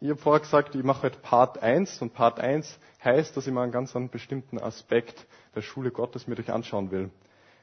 ich 0.00 0.10
habe 0.10 0.20
vorher 0.20 0.40
gesagt, 0.40 0.74
ich 0.74 0.82
mache 0.84 1.02
heute 1.04 1.18
Part 1.18 1.62
1 1.62 2.02
und 2.02 2.12
Part 2.12 2.40
1 2.40 2.78
heißt, 3.02 3.36
dass 3.36 3.46
ich 3.46 3.52
mal 3.52 3.62
einen 3.62 3.72
ganz 3.72 3.96
einen 3.96 4.10
bestimmten 4.10 4.58
Aspekt 4.58 5.26
der 5.54 5.62
Schule 5.62 5.90
Gottes 5.90 6.26
mit 6.26 6.38
euch 6.38 6.50
anschauen 6.52 6.90
will. 6.90 7.10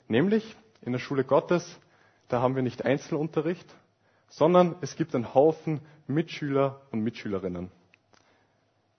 Nämlich 0.07 0.55
in 0.81 0.93
der 0.93 0.99
Schule 0.99 1.23
Gottes, 1.23 1.77
da 2.29 2.41
haben 2.41 2.55
wir 2.55 2.63
nicht 2.63 2.85
Einzelunterricht, 2.85 3.67
sondern 4.29 4.75
es 4.81 4.95
gibt 4.95 5.13
einen 5.13 5.33
Haufen 5.33 5.81
Mitschüler 6.07 6.81
und 6.91 7.01
Mitschülerinnen 7.01 7.69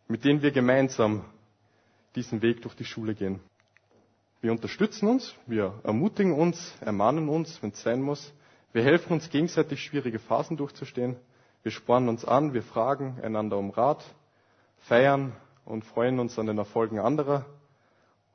mit 0.08 0.24
denen 0.24 0.42
wir 0.42 0.50
gemeinsam 0.50 1.24
diesen 2.16 2.40
Weg 2.42 2.62
durch 2.62 2.74
die 2.74 2.84
Schule 2.84 3.14
gehen. 3.14 3.40
Wir 4.40 4.50
unterstützen 4.52 5.06
uns, 5.08 5.34
wir 5.46 5.78
ermutigen 5.84 6.32
uns, 6.32 6.72
ermahnen 6.80 7.28
uns, 7.28 7.62
wenn 7.62 7.70
es 7.70 7.82
sein 7.82 8.00
muss. 8.00 8.32
Wir 8.72 8.82
helfen 8.82 9.12
uns 9.12 9.28
gegenseitig, 9.30 9.82
schwierige 9.82 10.18
Phasen 10.18 10.56
durchzustehen. 10.56 11.16
Wir 11.68 11.72
spornen 11.72 12.08
uns 12.08 12.24
an, 12.24 12.54
wir 12.54 12.62
fragen 12.62 13.18
einander 13.22 13.58
um 13.58 13.68
Rat, 13.68 14.02
feiern 14.78 15.34
und 15.66 15.84
freuen 15.84 16.18
uns 16.18 16.38
an 16.38 16.46
den 16.46 16.56
Erfolgen 16.56 16.98
anderer, 16.98 17.44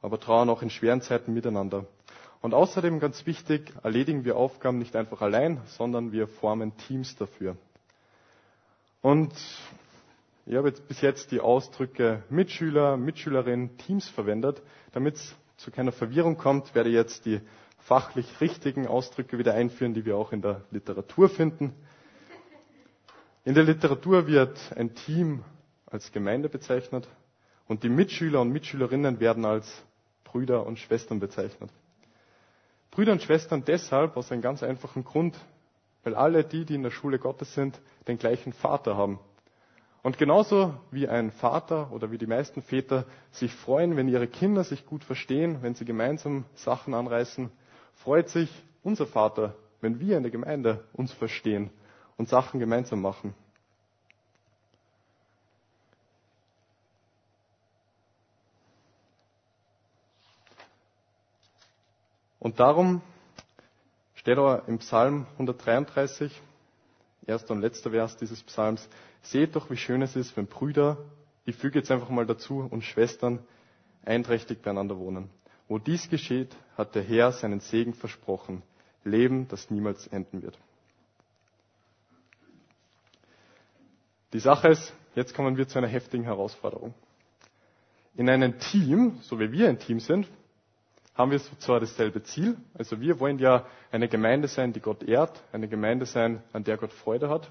aber 0.03 0.19
trauern 0.19 0.51
auch 0.51 0.61
in 0.61 0.69
schweren 0.69 1.01
Zeiten 1.01 1.33
miteinander. 1.33 1.87
Und 2.43 2.53
außerdem 2.53 2.99
ganz 2.99 3.25
wichtig, 3.25 3.73
erledigen 3.81 4.23
wir 4.23 4.37
Aufgaben 4.37 4.77
nicht 4.77 4.95
einfach 4.95 5.21
allein, 5.21 5.59
sondern 5.65 6.11
wir 6.11 6.27
formen 6.27 6.77
Teams 6.77 7.15
dafür. 7.15 7.57
Und 9.01 9.33
ich 10.45 10.55
habe 10.55 10.67
jetzt 10.67 10.87
bis 10.87 11.01
jetzt 11.01 11.31
die 11.31 11.39
Ausdrücke 11.39 12.21
Mitschüler, 12.29 12.97
Mitschülerin, 12.97 13.79
Teams 13.79 14.07
verwendet. 14.09 14.61
Damit 14.91 15.15
es 15.15 15.35
zu 15.57 15.71
keiner 15.71 15.91
Verwirrung 15.91 16.37
kommt, 16.37 16.75
werde 16.75 16.89
ich 16.89 16.95
jetzt 16.95 17.25
die 17.25 17.41
fachlich 17.79 18.41
richtigen 18.41 18.85
Ausdrücke 18.85 19.39
wieder 19.39 19.55
einführen, 19.55 19.95
die 19.95 20.05
wir 20.05 20.17
auch 20.17 20.33
in 20.33 20.43
der 20.43 20.61
Literatur 20.69 21.29
finden. 21.29 21.73
In 23.45 23.55
der 23.55 23.65
Literatur 23.65 24.25
wird 24.25 24.57
ein 24.77 24.95
Team 24.95 25.43
als 25.85 26.13
Gemeinde 26.13 26.47
bezeichnet 26.47 27.09
und 27.67 27.83
die 27.83 27.89
Mitschüler 27.89 28.39
und 28.39 28.51
Mitschülerinnen 28.51 29.19
werden 29.19 29.43
als 29.43 29.83
Brüder 30.23 30.65
und 30.65 30.79
Schwestern 30.79 31.19
bezeichnet. 31.19 31.69
Brüder 32.91 33.11
und 33.11 33.21
Schwestern 33.21 33.65
deshalb 33.65 34.15
aus 34.15 34.31
einem 34.31 34.41
ganz 34.41 34.63
einfachen 34.63 35.03
Grund, 35.03 35.37
weil 36.05 36.15
alle 36.15 36.45
die, 36.45 36.63
die 36.63 36.75
in 36.75 36.83
der 36.83 36.91
Schule 36.91 37.19
Gottes 37.19 37.53
sind, 37.53 37.81
den 38.07 38.17
gleichen 38.17 38.53
Vater 38.53 38.95
haben. 38.95 39.19
Und 40.03 40.17
genauso 40.17 40.73
wie 40.91 41.09
ein 41.09 41.29
Vater 41.31 41.91
oder 41.91 42.11
wie 42.11 42.17
die 42.17 42.27
meisten 42.27 42.61
Väter 42.61 43.05
sich 43.31 43.53
freuen, 43.53 43.97
wenn 43.97 44.07
ihre 44.07 44.27
Kinder 44.27 44.63
sich 44.63 44.85
gut 44.85 45.03
verstehen, 45.03 45.57
wenn 45.61 45.75
sie 45.75 45.83
gemeinsam 45.83 46.45
Sachen 46.55 46.93
anreißen, 46.93 47.51
freut 47.95 48.29
sich 48.29 48.49
unser 48.83 49.05
Vater, 49.05 49.53
wenn 49.81 49.99
wir 49.99 50.15
in 50.15 50.23
der 50.23 50.31
Gemeinde 50.31 50.85
uns 50.93 51.11
verstehen 51.11 51.71
und 52.17 52.29
Sachen 52.29 52.59
gemeinsam 52.59 53.01
machen. 53.01 53.33
Und 62.39 62.59
darum 62.59 63.01
steht 64.15 64.37
er 64.37 64.67
im 64.67 64.79
Psalm 64.79 65.25
133, 65.33 66.41
erster 67.25 67.53
und 67.53 67.61
letzter 67.61 67.91
Vers 67.91 68.17
dieses 68.17 68.43
Psalms, 68.43 68.89
seht 69.21 69.55
doch, 69.55 69.69
wie 69.69 69.77
schön 69.77 70.01
es 70.01 70.17
ist, 70.17 70.35
wenn 70.35 70.47
Brüder, 70.47 70.97
ich 71.45 71.55
füge 71.55 71.79
jetzt 71.79 71.89
einfach 71.89 72.09
mal 72.09 72.25
dazu, 72.25 72.67
und 72.69 72.83
Schwestern 72.83 73.39
einträchtig 74.05 74.61
beieinander 74.61 74.97
wohnen. 74.97 75.29
Wo 75.69 75.77
dies 75.77 76.09
geschieht, 76.09 76.55
hat 76.77 76.95
der 76.95 77.03
Herr 77.03 77.31
seinen 77.31 77.61
Segen 77.61 77.93
versprochen. 77.93 78.61
Leben, 79.05 79.47
das 79.47 79.69
niemals 79.69 80.07
enden 80.07 80.41
wird. 80.41 80.57
Die 84.33 84.39
Sache 84.39 84.69
ist, 84.69 84.93
jetzt 85.15 85.35
kommen 85.35 85.57
wir 85.57 85.67
zu 85.67 85.77
einer 85.77 85.87
heftigen 85.87 86.23
Herausforderung. 86.23 86.93
In 88.15 88.29
einem 88.29 88.59
Team, 88.59 89.19
so 89.21 89.39
wie 89.39 89.51
wir 89.51 89.69
ein 89.69 89.79
Team 89.79 89.99
sind, 89.99 90.27
haben 91.15 91.29
wir 91.31 91.39
zwar 91.59 91.79
dasselbe 91.79 92.23
Ziel. 92.23 92.57
Also 92.73 92.99
wir 92.99 93.19
wollen 93.19 93.37
ja 93.37 93.65
eine 93.91 94.07
Gemeinde 94.07 94.47
sein, 94.47 94.73
die 94.73 94.79
Gott 94.79 95.03
ehrt, 95.03 95.43
eine 95.51 95.67
Gemeinde 95.67 96.07
sein, 96.07 96.41
an 96.51 96.63
der 96.63 96.77
Gott 96.77 96.91
Freude 96.91 97.29
hat. 97.29 97.47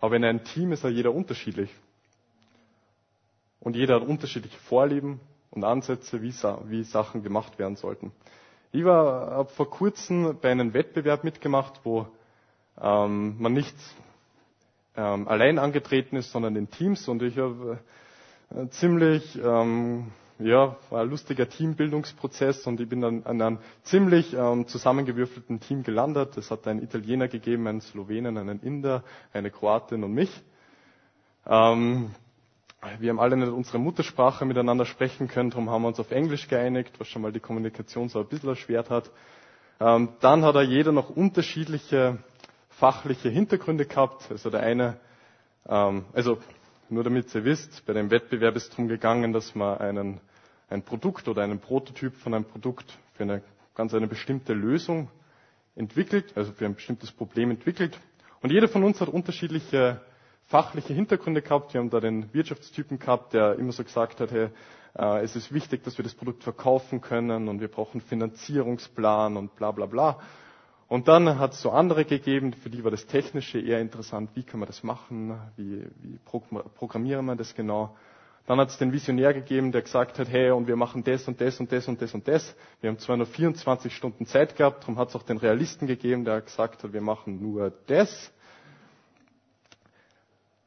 Aber 0.00 0.16
in 0.16 0.24
einem 0.24 0.44
Team 0.44 0.72
ist 0.72 0.84
ja 0.84 0.90
jeder 0.90 1.14
unterschiedlich. 1.14 1.70
Und 3.60 3.74
jeder 3.76 3.94
hat 3.94 4.02
unterschiedliche 4.06 4.58
Vorlieben 4.58 5.20
und 5.50 5.64
Ansätze, 5.64 6.20
wie, 6.20 6.34
wie 6.68 6.82
Sachen 6.84 7.22
gemacht 7.22 7.58
werden 7.58 7.76
sollten. 7.76 8.12
Ich 8.72 8.84
war 8.84 9.46
vor 9.46 9.70
kurzem 9.70 10.36
bei 10.42 10.50
einem 10.50 10.74
Wettbewerb 10.74 11.24
mitgemacht, 11.24 11.80
wo 11.84 12.06
ähm, 12.80 13.36
man 13.38 13.52
nicht 13.52 13.74
ähm, 14.96 15.28
allein 15.28 15.58
angetreten 15.58 16.16
ist, 16.16 16.30
sondern 16.32 16.56
in 16.56 16.70
Teams. 16.70 17.08
Und 17.08 17.22
ich 17.22 17.38
habe 17.38 17.78
äh, 18.54 18.68
ziemlich 18.68 19.38
ähm, 19.42 20.12
ja, 20.38 20.76
war 20.90 21.02
ein 21.02 21.10
lustiger 21.10 21.48
Teambildungsprozess 21.48 22.66
und 22.66 22.80
ich 22.80 22.88
bin 22.88 23.00
dann 23.00 23.24
an 23.24 23.40
einem 23.40 23.58
ziemlich 23.82 24.34
ähm, 24.34 24.66
zusammengewürfelten 24.66 25.60
Team 25.60 25.82
gelandet. 25.84 26.36
Es 26.36 26.50
hat 26.50 26.66
einen 26.66 26.82
Italiener 26.82 27.28
gegeben, 27.28 27.66
einen 27.68 27.80
Slowenen, 27.80 28.36
einen 28.36 28.60
Inder, 28.60 29.04
eine 29.32 29.50
Kroatin 29.50 30.02
und 30.02 30.12
mich. 30.12 30.30
Ähm, 31.46 32.10
wir 32.98 33.10
haben 33.10 33.20
alle 33.20 33.36
nicht 33.36 33.48
unsere 33.50 33.78
Muttersprache 33.78 34.44
miteinander 34.44 34.84
sprechen 34.84 35.28
können, 35.28 35.50
darum 35.50 35.70
haben 35.70 35.82
wir 35.82 35.88
uns 35.88 36.00
auf 36.00 36.10
Englisch 36.10 36.48
geeinigt, 36.48 36.92
was 36.98 37.08
schon 37.08 37.22
mal 37.22 37.32
die 37.32 37.40
Kommunikation 37.40 38.08
so 38.08 38.18
ein 38.18 38.26
bisschen 38.26 38.50
erschwert 38.50 38.90
hat. 38.90 39.10
Ähm, 39.80 40.10
dann 40.20 40.44
hat 40.44 40.54
er 40.56 40.62
jeder 40.62 40.92
noch 40.92 41.10
unterschiedliche 41.10 42.18
fachliche 42.78 43.28
Hintergründe 43.28 43.86
gehabt. 43.86 44.30
Also 44.30 44.50
der 44.50 44.60
eine, 44.60 44.96
ähm, 45.68 46.04
also 46.12 46.38
nur 46.88 47.04
damit 47.04 47.34
ihr 47.34 47.44
wisst, 47.44 47.84
bei 47.86 47.92
dem 47.92 48.10
Wettbewerb 48.10 48.56
ist 48.56 48.64
es 48.64 48.70
darum 48.70 48.88
gegangen, 48.88 49.32
dass 49.32 49.54
man 49.54 49.78
einen, 49.78 50.20
ein 50.68 50.82
Produkt 50.82 51.28
oder 51.28 51.42
einen 51.42 51.60
Prototyp 51.60 52.14
von 52.16 52.34
einem 52.34 52.44
Produkt 52.44 52.98
für 53.14 53.22
eine 53.22 53.42
ganz 53.74 53.94
eine 53.94 54.06
bestimmte 54.06 54.52
Lösung 54.54 55.08
entwickelt, 55.76 56.32
also 56.36 56.52
für 56.52 56.66
ein 56.66 56.74
bestimmtes 56.74 57.10
Problem 57.10 57.50
entwickelt. 57.50 57.98
Und 58.42 58.50
jeder 58.52 58.68
von 58.68 58.84
uns 58.84 59.00
hat 59.00 59.08
unterschiedliche 59.08 60.00
fachliche 60.46 60.92
Hintergründe 60.92 61.42
gehabt. 61.42 61.72
Wir 61.74 61.80
haben 61.80 61.90
da 61.90 62.00
den 62.00 62.32
Wirtschaftstypen 62.34 62.98
gehabt, 62.98 63.32
der 63.32 63.58
immer 63.58 63.72
so 63.72 63.82
gesagt 63.82 64.20
hat, 64.20 64.30
hey, 64.30 64.48
äh, 64.96 65.22
es 65.22 65.34
ist 65.36 65.52
wichtig, 65.52 65.82
dass 65.84 65.98
wir 65.98 66.02
das 66.02 66.14
Produkt 66.14 66.44
verkaufen 66.44 67.00
können 67.00 67.48
und 67.48 67.60
wir 67.60 67.68
brauchen 67.68 68.00
Finanzierungsplan 68.00 69.36
und 69.36 69.56
bla 69.56 69.72
bla 69.72 69.86
bla. 69.86 70.20
Und 70.88 71.08
dann 71.08 71.38
hat 71.38 71.52
es 71.54 71.62
so 71.62 71.70
andere 71.70 72.04
gegeben, 72.04 72.52
für 72.52 72.70
die 72.70 72.84
war 72.84 72.90
das 72.90 73.06
Technische 73.06 73.58
eher 73.58 73.80
interessant. 73.80 74.30
Wie 74.34 74.42
kann 74.42 74.60
man 74.60 74.66
das 74.66 74.82
machen? 74.82 75.38
Wie, 75.56 75.82
wie 76.02 76.18
programmieren 76.76 77.24
wir 77.26 77.36
das 77.36 77.54
genau? 77.54 77.96
Dann 78.46 78.58
hat 78.60 78.68
es 78.68 78.76
den 78.76 78.92
Visionär 78.92 79.32
gegeben, 79.32 79.72
der 79.72 79.80
gesagt 79.80 80.18
hat, 80.18 80.28
hey, 80.28 80.50
und 80.50 80.66
wir 80.66 80.76
machen 80.76 81.02
das 81.02 81.26
und 81.26 81.40
das 81.40 81.58
und 81.60 81.72
das 81.72 81.88
und 81.88 82.02
das 82.02 82.12
und 82.12 82.28
das. 82.28 82.54
Wir 82.82 82.90
haben 82.90 82.98
zwar 82.98 83.16
nur 83.16 83.26
24 83.26 83.94
Stunden 83.96 84.26
Zeit 84.26 84.56
gehabt, 84.56 84.82
darum 84.82 84.98
hat 84.98 85.08
es 85.08 85.16
auch 85.16 85.22
den 85.22 85.38
Realisten 85.38 85.86
gegeben, 85.86 86.26
der 86.26 86.42
gesagt 86.42 86.82
hat, 86.82 86.92
wir 86.92 87.00
machen 87.00 87.40
nur 87.40 87.72
das. 87.86 88.30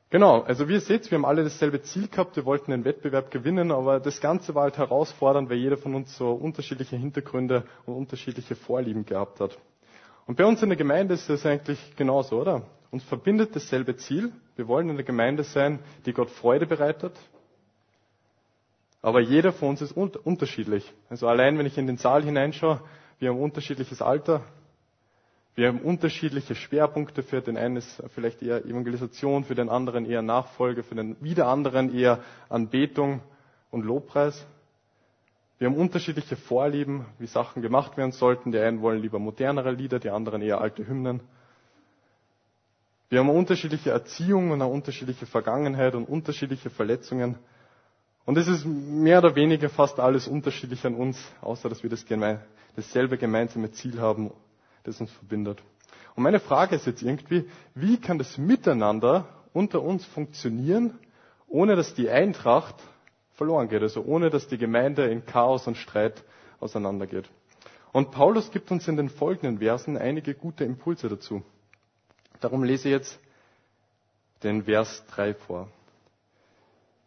Genau, 0.09 0.41
also 0.41 0.67
wie 0.69 0.73
ihr 0.73 0.81
seht, 0.81 1.11
wir 1.11 1.17
haben 1.17 1.25
alle 1.25 1.43
dasselbe 1.43 1.81
Ziel 1.83 2.07
gehabt, 2.07 2.35
wir 2.35 2.45
wollten 2.45 2.71
den 2.71 2.83
Wettbewerb 2.85 3.29
gewinnen, 3.29 3.71
aber 3.71 3.99
das 3.99 4.21
Ganze 4.21 4.55
war 4.55 4.63
halt 4.63 4.77
herausfordernd, 4.77 5.49
weil 5.49 5.57
jeder 5.57 5.77
von 5.77 5.93
uns 5.93 6.17
so 6.17 6.31
unterschiedliche 6.31 6.95
Hintergründe 6.95 7.63
und 7.85 7.93
unterschiedliche 7.93 8.55
Vorlieben 8.55 9.05
gehabt 9.05 9.39
hat. 9.39 9.57
Und 10.27 10.35
bei 10.35 10.45
uns 10.45 10.61
in 10.61 10.69
der 10.69 10.77
Gemeinde 10.77 11.13
ist 11.13 11.29
es 11.29 11.45
eigentlich 11.45 11.95
genauso, 11.95 12.39
oder? 12.39 12.63
Uns 12.91 13.03
verbindet 13.03 13.55
dasselbe 13.55 13.95
Ziel. 13.95 14.31
Wir 14.57 14.67
wollen 14.67 14.89
in 14.89 14.97
der 14.97 15.05
Gemeinde 15.05 15.43
sein, 15.43 15.79
die 16.05 16.13
Gott 16.13 16.29
Freude 16.29 16.65
bereitet. 16.67 17.13
Aber 19.01 19.21
jeder 19.21 19.53
von 19.53 19.69
uns 19.69 19.81
ist 19.81 19.93
unterschiedlich. 19.93 20.91
Also 21.09 21.27
allein 21.27 21.57
wenn 21.57 21.65
ich 21.65 21.77
in 21.77 21.87
den 21.87 21.97
Saal 21.97 22.23
hineinschaue, 22.23 22.81
wir 23.19 23.29
haben 23.29 23.39
unterschiedliches 23.39 24.01
Alter. 24.01 24.43
Wir 25.55 25.69
haben 25.69 25.79
unterschiedliche 25.79 26.55
Schwerpunkte. 26.55 27.23
Für 27.23 27.41
den 27.41 27.55
einen 27.57 27.77
ist 27.77 28.03
vielleicht 28.13 28.41
eher 28.43 28.65
Evangelisation, 28.65 29.45
für 29.45 29.55
den 29.55 29.69
anderen 29.69 30.05
eher 30.05 30.21
Nachfolge, 30.21 30.83
für 30.83 30.95
den 30.95 31.15
wieder 31.21 31.47
anderen 31.47 31.93
eher 31.95 32.19
Anbetung 32.49 33.21
und 33.71 33.85
Lobpreis. 33.85 34.45
Wir 35.59 35.67
haben 35.67 35.75
unterschiedliche 35.77 36.35
Vorlieben, 36.35 37.05
wie 37.17 37.25
Sachen 37.25 37.61
gemacht 37.61 37.97
werden 37.97 38.11
sollten. 38.11 38.51
Die 38.51 38.59
einen 38.59 38.81
wollen 38.81 39.01
lieber 39.01 39.17
modernere 39.17 39.71
Lieder, 39.71 39.99
die 39.99 40.09
anderen 40.11 40.41
eher 40.41 40.61
alte 40.61 40.87
Hymnen. 40.87 41.21
Wir 43.09 43.19
haben 43.19 43.29
unterschiedliche 43.29 43.89
Erziehung 43.91 44.51
und 44.51 44.61
eine 44.61 44.71
unterschiedliche 44.71 45.25
Vergangenheit 45.25 45.95
und 45.95 46.05
unterschiedliche 46.07 46.69
Verletzungen. 46.69 47.37
Und 48.25 48.37
es 48.37 48.47
ist 48.47 48.65
mehr 48.65 49.19
oder 49.19 49.35
weniger 49.35 49.69
fast 49.69 49.99
alles 49.99 50.27
unterschiedlich 50.27 50.85
an 50.85 50.93
uns, 50.95 51.17
außer 51.41 51.69
dass 51.69 51.81
wir 51.83 51.89
das 51.89 52.05
geme 52.05 52.41
dasselbe 52.75 53.17
gemeinsame 53.17 53.71
Ziel 53.71 53.99
haben, 53.99 54.31
das 54.83 55.01
uns 55.01 55.11
verbindet. 55.11 55.63
Und 56.15 56.23
meine 56.23 56.39
Frage 56.39 56.75
ist 56.75 56.85
jetzt 56.85 57.01
irgendwie, 57.01 57.49
wie 57.73 57.99
kann 57.99 58.19
das 58.19 58.37
Miteinander 58.37 59.27
unter 59.53 59.81
uns 59.81 60.05
funktionieren, 60.05 60.99
ohne 61.47 61.75
dass 61.75 61.95
die 61.95 62.09
Eintracht 62.09 62.75
verloren 63.37 63.69
geht, 63.69 63.81
also 63.81 64.03
ohne 64.03 64.29
dass 64.29 64.47
die 64.47 64.57
Gemeinde 64.57 65.05
in 65.05 65.25
Chaos 65.25 65.67
und 65.67 65.77
Streit 65.77 66.23
auseinandergeht. 66.59 67.29
Und 67.93 68.11
Paulus 68.11 68.51
gibt 68.51 68.69
uns 68.71 68.87
in 68.87 68.97
den 68.97 69.09
folgenden 69.09 69.59
Versen 69.59 69.97
einige 69.97 70.33
gute 70.33 70.65
Impulse 70.65 71.07
dazu. 71.07 71.43
Darum 72.41 72.63
lese 72.63 72.89
ich 72.89 72.93
jetzt 72.93 73.19
den 74.43 74.63
Vers 74.65 75.03
3 75.11 75.33
vor. 75.35 75.69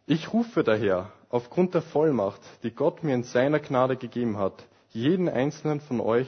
Ich 0.07 0.33
rufe 0.33 0.63
daher 0.63 1.11
aufgrund 1.29 1.73
der 1.75 1.81
Vollmacht, 1.81 2.41
die 2.63 2.71
Gott 2.71 3.03
mir 3.03 3.13
in 3.13 3.23
seiner 3.23 3.59
Gnade 3.59 3.95
gegeben 3.95 4.37
hat, 4.37 4.65
jeden 4.89 5.29
einzelnen 5.29 5.79
von 5.79 6.01
euch 6.01 6.27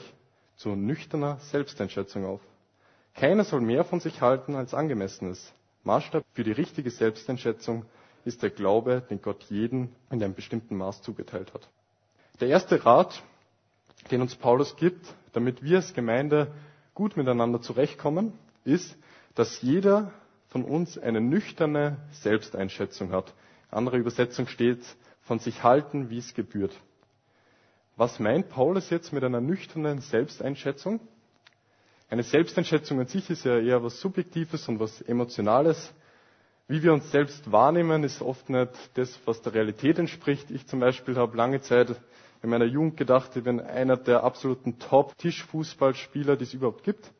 zu 0.55 0.69
nüchterner 0.75 1.38
Selbsteinschätzung 1.51 2.25
auf. 2.25 2.41
Keiner 3.15 3.43
soll 3.43 3.62
mehr 3.62 3.83
von 3.83 4.00
sich 4.00 4.22
halten 4.22 4.55
als 4.55 4.74
angemessen 4.74 5.31
ist. 5.31 5.53
Maßstab 5.83 6.24
für 6.33 6.43
die 6.43 6.51
richtige 6.53 6.89
Selbsteinschätzung 6.89 7.86
ist 8.25 8.42
der 8.44 8.50
Glaube, 8.50 9.03
den 9.10 9.22
Gott 9.22 9.44
jeden 9.50 9.89
in 10.10 10.24
einem 10.24 10.34
bestimmten 10.34 10.77
Maß 10.77 11.01
zugeteilt 11.01 11.53
hat. 11.53 11.70
Der 12.39 12.48
erste 12.48 12.86
Rat, 12.86 13.22
den 14.12 14.22
uns 14.22 14.36
Paulus 14.36 14.75
gibt, 14.75 15.06
damit 15.34 15.63
wir 15.63 15.77
als 15.77 15.94
Gemeinde 15.94 16.51
gut 16.94 17.18
miteinander 17.18 17.62
zurechtkommen, 17.62 18.34
ist, 18.65 18.96
dass 19.36 19.62
jeder 19.62 20.12
von 20.50 20.63
uns 20.63 20.98
eine 20.98 21.20
nüchterne 21.22 21.98
Selbsteinschätzung 22.12 23.12
hat. 23.12 23.34
Andere 23.72 23.98
Übersetzung 23.98 24.48
steht, 24.48 24.82
von 25.22 25.39
sich 25.39 25.63
halten, 25.63 26.10
wie 26.10 26.20
es 26.20 26.34
gebührt. 26.34 26.74
Was 27.96 28.20
meint 28.20 28.50
Paulus 28.50 28.89
jetzt 28.89 29.13
mit 29.13 29.24
einer 29.24 29.42
nüchternen 29.42 30.01
Selbsteinschätzung? 30.01 31.00
Eine 32.10 32.24
Selbsteinschätzung 32.24 33.00
an 33.00 33.08
sich 33.08 33.30
ist 33.30 33.46
ja 33.46 33.58
eher 33.60 33.84
was 33.84 34.00
Subjektives 34.00 34.68
und 34.68 34.80
was 34.80 35.01
Emotionales. 35.01 35.94
Wie 36.74 36.82
wir 36.82 36.92
uns 36.92 37.12
selbst 37.12 37.51
wahrnehmen, 37.51 38.03
ist 38.03 38.20
oft 38.24 38.50
nicht 38.50 38.72
das, 38.96 39.20
was 39.25 39.44
der 39.44 39.53
Realität 39.53 40.00
entspricht. 40.00 40.50
Ich 40.50 40.65
zum 40.65 40.80
Beispiel 40.80 41.18
habe 41.18 41.38
lange 41.38 41.62
Zeit 41.62 41.96
in 42.42 42.50
meiner 42.50 42.65
Jugend 42.65 42.98
gedacht, 42.98 43.36
ich 43.36 43.44
bin 43.44 43.60
einer 43.60 43.96
der 43.96 44.24
absoluten 44.24 44.80
Top-Tischfußballspieler, 44.80 46.36
die 46.36 46.46
es 46.46 46.53
überhaupt 46.56 46.84
gibt. 46.84 47.12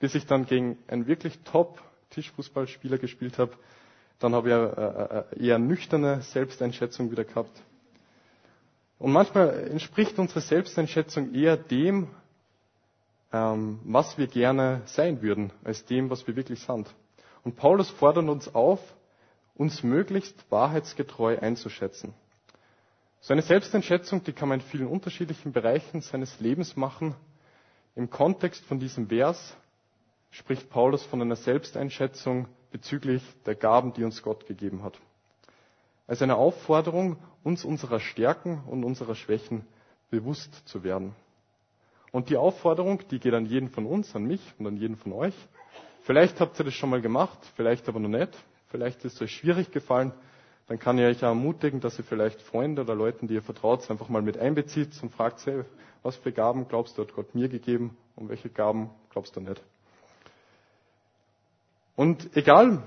Bis 0.00 0.14
ich 0.14 0.26
dann 0.26 0.44
gegen 0.44 0.76
einen 0.86 1.06
wirklich 1.06 1.38
Top-Tischfußballspieler 1.44 2.98
gespielt 2.98 3.38
habe, 3.38 3.52
dann 4.18 4.34
habe 4.34 4.48
ich 4.50 4.54
eine 4.54 5.24
äh, 5.30 5.36
äh, 5.40 5.46
eher 5.46 5.58
nüchterne 5.58 6.20
Selbsteinschätzung 6.20 7.10
wieder 7.10 7.24
gehabt. 7.24 7.62
Und 8.98 9.12
manchmal 9.12 9.66
entspricht 9.70 10.18
unsere 10.18 10.42
Selbsteinschätzung 10.42 11.32
eher 11.32 11.56
dem, 11.56 12.08
ähm, 13.32 13.78
was 13.84 14.18
wir 14.18 14.26
gerne 14.26 14.82
sein 14.84 15.22
würden, 15.22 15.52
als 15.64 15.86
dem, 15.86 16.10
was 16.10 16.26
wir 16.26 16.36
wirklich 16.36 16.60
sind. 16.60 16.94
Und 17.44 17.56
Paulus 17.56 17.90
fordert 17.90 18.28
uns 18.28 18.54
auf, 18.54 18.80
uns 19.54 19.82
möglichst 19.82 20.50
wahrheitsgetreu 20.50 21.38
einzuschätzen. 21.38 22.14
So 23.20 23.32
eine 23.32 23.42
Selbsteinschätzung, 23.42 24.24
die 24.24 24.32
kann 24.32 24.48
man 24.48 24.60
in 24.60 24.66
vielen 24.66 24.86
unterschiedlichen 24.86 25.52
Bereichen 25.52 26.00
seines 26.00 26.40
Lebens 26.40 26.76
machen. 26.76 27.14
Im 27.94 28.10
Kontext 28.10 28.64
von 28.64 28.80
diesem 28.80 29.08
Vers 29.08 29.56
spricht 30.30 30.68
Paulus 30.68 31.04
von 31.04 31.22
einer 31.22 31.36
Selbsteinschätzung 31.36 32.48
bezüglich 32.72 33.22
der 33.46 33.54
Gaben, 33.54 33.92
die 33.92 34.04
uns 34.04 34.22
Gott 34.22 34.46
gegeben 34.46 34.82
hat. 34.82 34.98
Als 36.06 36.20
eine 36.20 36.36
Aufforderung, 36.36 37.16
uns 37.44 37.64
unserer 37.64 38.00
Stärken 38.00 38.62
und 38.66 38.84
unserer 38.84 39.14
Schwächen 39.14 39.64
bewusst 40.10 40.68
zu 40.68 40.82
werden. 40.82 41.14
Und 42.10 42.30
die 42.30 42.36
Aufforderung, 42.36 43.00
die 43.10 43.20
geht 43.20 43.34
an 43.34 43.46
jeden 43.46 43.70
von 43.70 43.86
uns, 43.86 44.14
an 44.14 44.24
mich 44.24 44.40
und 44.58 44.66
an 44.66 44.76
jeden 44.76 44.96
von 44.96 45.12
euch. 45.12 45.34
Vielleicht 46.04 46.38
habt 46.40 46.58
ihr 46.58 46.66
das 46.66 46.74
schon 46.74 46.90
mal 46.90 47.00
gemacht, 47.00 47.38
vielleicht 47.56 47.88
aber 47.88 47.98
noch 47.98 48.10
nicht. 48.10 48.30
Vielleicht 48.68 49.04
ist 49.06 49.14
es 49.14 49.22
euch 49.22 49.32
schwierig 49.36 49.70
gefallen. 49.72 50.12
Dann 50.66 50.78
kann 50.78 50.98
ich 50.98 51.04
euch 51.04 51.18
auch 51.24 51.28
ermutigen, 51.28 51.80
dass 51.80 51.98
ihr 51.98 52.04
vielleicht 52.04 52.42
Freunde 52.42 52.82
oder 52.82 52.94
Leuten, 52.94 53.26
die 53.26 53.34
ihr 53.34 53.42
vertraut, 53.42 53.90
einfach 53.90 54.10
mal 54.10 54.20
mit 54.20 54.36
einbezieht 54.36 54.90
und 55.02 55.10
fragt, 55.12 55.44
hey, 55.46 55.64
was 56.02 56.16
für 56.16 56.30
Gaben 56.30 56.68
glaubst 56.68 56.98
du, 56.98 57.02
hat 57.02 57.14
Gott 57.14 57.34
mir 57.34 57.48
gegeben 57.48 57.96
und 58.16 58.28
welche 58.28 58.50
Gaben 58.50 58.90
glaubst 59.10 59.34
du 59.36 59.40
nicht? 59.40 59.62
Und 61.96 62.36
egal, 62.36 62.82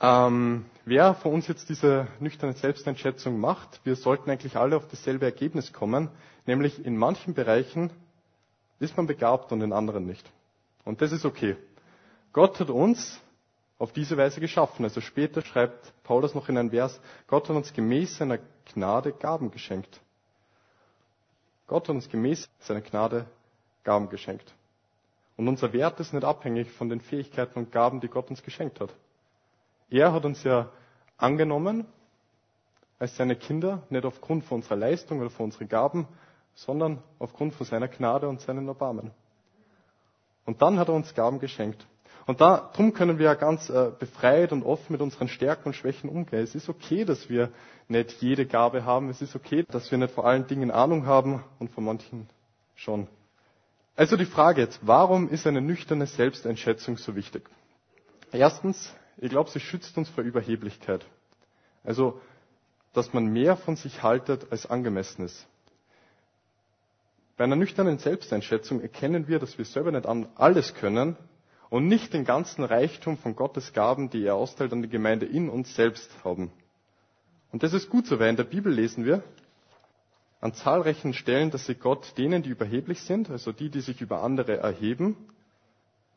ähm, 0.00 0.64
wer 0.86 1.14
von 1.14 1.34
uns 1.34 1.48
jetzt 1.48 1.68
diese 1.68 2.06
nüchterne 2.18 2.54
Selbsteinschätzung 2.54 3.38
macht, 3.40 3.80
wir 3.84 3.96
sollten 3.96 4.30
eigentlich 4.30 4.56
alle 4.56 4.76
auf 4.78 4.88
dasselbe 4.88 5.26
Ergebnis 5.26 5.74
kommen, 5.74 6.08
nämlich 6.46 6.82
in 6.86 6.96
manchen 6.96 7.34
Bereichen 7.34 7.90
ist 8.78 8.96
man 8.96 9.06
begabt 9.06 9.52
und 9.52 9.60
in 9.60 9.74
anderen 9.74 10.06
nicht. 10.06 10.30
Und 10.86 11.02
das 11.02 11.12
ist 11.12 11.26
okay. 11.26 11.56
Gott 12.32 12.58
hat 12.60 12.70
uns 12.70 13.20
auf 13.78 13.92
diese 13.92 14.16
Weise 14.16 14.40
geschaffen. 14.40 14.84
Also 14.84 15.00
später 15.00 15.42
schreibt 15.42 15.92
Paulus 16.04 16.34
noch 16.34 16.48
in 16.48 16.56
einem 16.56 16.70
Vers, 16.70 17.00
Gott 17.26 17.48
hat 17.48 17.56
uns 17.56 17.72
gemäß 17.72 18.16
seiner 18.16 18.38
Gnade 18.72 19.12
Gaben 19.12 19.50
geschenkt. 19.50 20.00
Gott 21.66 21.88
hat 21.88 21.94
uns 21.94 22.08
gemäß 22.08 22.48
seiner 22.60 22.80
Gnade 22.80 23.26
Gaben 23.84 24.08
geschenkt. 24.08 24.54
Und 25.36 25.48
unser 25.48 25.72
Wert 25.72 25.98
ist 26.00 26.12
nicht 26.12 26.24
abhängig 26.24 26.70
von 26.70 26.88
den 26.88 27.00
Fähigkeiten 27.00 27.58
und 27.58 27.72
Gaben, 27.72 28.00
die 28.00 28.08
Gott 28.08 28.30
uns 28.30 28.42
geschenkt 28.42 28.80
hat. 28.80 28.94
Er 29.90 30.12
hat 30.12 30.24
uns 30.24 30.44
ja 30.44 30.70
angenommen 31.16 31.86
als 32.98 33.16
seine 33.16 33.34
Kinder, 33.34 33.82
nicht 33.90 34.04
aufgrund 34.04 34.44
von 34.44 34.56
unserer 34.56 34.76
Leistung 34.76 35.20
oder 35.20 35.30
von 35.30 35.46
unseren 35.46 35.68
Gaben, 35.68 36.06
sondern 36.54 37.02
aufgrund 37.18 37.54
von 37.54 37.66
seiner 37.66 37.88
Gnade 37.88 38.28
und 38.28 38.40
seinen 38.40 38.68
Erbarmen. 38.68 39.10
Und 40.44 40.62
dann 40.62 40.78
hat 40.78 40.88
er 40.88 40.94
uns 40.94 41.14
Gaben 41.14 41.40
geschenkt. 41.40 41.86
Und 42.26 42.40
darum 42.40 42.92
können 42.92 43.18
wir 43.18 43.26
ja 43.26 43.34
ganz 43.34 43.68
äh, 43.68 43.90
befreit 43.98 44.52
und 44.52 44.62
offen 44.62 44.92
mit 44.92 45.00
unseren 45.00 45.28
Stärken 45.28 45.68
und 45.70 45.74
Schwächen 45.74 46.08
umgehen. 46.08 46.42
Es 46.42 46.54
ist 46.54 46.68
okay, 46.68 47.04
dass 47.04 47.28
wir 47.28 47.50
nicht 47.88 48.12
jede 48.22 48.46
Gabe 48.46 48.84
haben. 48.84 49.08
Es 49.08 49.20
ist 49.22 49.34
okay, 49.34 49.64
dass 49.68 49.90
wir 49.90 49.98
nicht 49.98 50.14
vor 50.14 50.26
allen 50.26 50.46
Dingen 50.46 50.70
Ahnung 50.70 51.06
haben 51.06 51.42
und 51.58 51.70
von 51.70 51.84
manchen 51.84 52.28
schon. 52.74 53.08
Also 53.96 54.16
die 54.16 54.24
Frage 54.26 54.62
jetzt, 54.62 54.80
warum 54.82 55.28
ist 55.28 55.46
eine 55.46 55.60
nüchterne 55.60 56.06
Selbsteinschätzung 56.06 56.96
so 56.96 57.16
wichtig? 57.16 57.50
Erstens, 58.30 58.94
ich 59.18 59.30
glaube, 59.30 59.50
sie 59.50 59.60
schützt 59.60 59.98
uns 59.98 60.08
vor 60.08 60.24
Überheblichkeit. 60.24 61.04
Also, 61.84 62.20
dass 62.94 63.12
man 63.12 63.26
mehr 63.26 63.56
von 63.56 63.76
sich 63.76 64.02
haltet, 64.02 64.46
als 64.50 64.66
angemessen 64.66 65.24
ist. 65.24 65.46
Bei 67.36 67.44
einer 67.44 67.56
nüchternen 67.56 67.98
Selbsteinschätzung 67.98 68.80
erkennen 68.80 69.26
wir, 69.26 69.38
dass 69.38 69.58
wir 69.58 69.64
selber 69.64 69.90
nicht 69.90 70.06
alles 70.36 70.74
können 70.74 71.16
und 71.72 71.88
nicht 71.88 72.12
den 72.12 72.26
ganzen 72.26 72.64
Reichtum 72.64 73.16
von 73.16 73.34
Gottes 73.34 73.72
Gaben, 73.72 74.10
die 74.10 74.26
er 74.26 74.34
austeilt 74.34 74.74
an 74.74 74.82
die 74.82 74.90
Gemeinde 74.90 75.24
in 75.24 75.48
uns 75.48 75.74
selbst 75.74 76.10
haben. 76.22 76.52
Und 77.50 77.62
das 77.62 77.72
ist 77.72 77.88
gut 77.88 78.06
so, 78.06 78.18
weil 78.18 78.28
in 78.28 78.36
der 78.36 78.44
Bibel 78.44 78.70
lesen 78.70 79.06
wir 79.06 79.24
an 80.42 80.52
zahlreichen 80.52 81.14
Stellen, 81.14 81.50
dass 81.50 81.64
sie 81.64 81.74
Gott 81.74 82.12
denen, 82.18 82.42
die 82.42 82.50
überheblich 82.50 83.00
sind, 83.00 83.30
also 83.30 83.52
die, 83.52 83.70
die 83.70 83.80
sich 83.80 84.02
über 84.02 84.22
andere 84.22 84.58
erheben, 84.58 85.16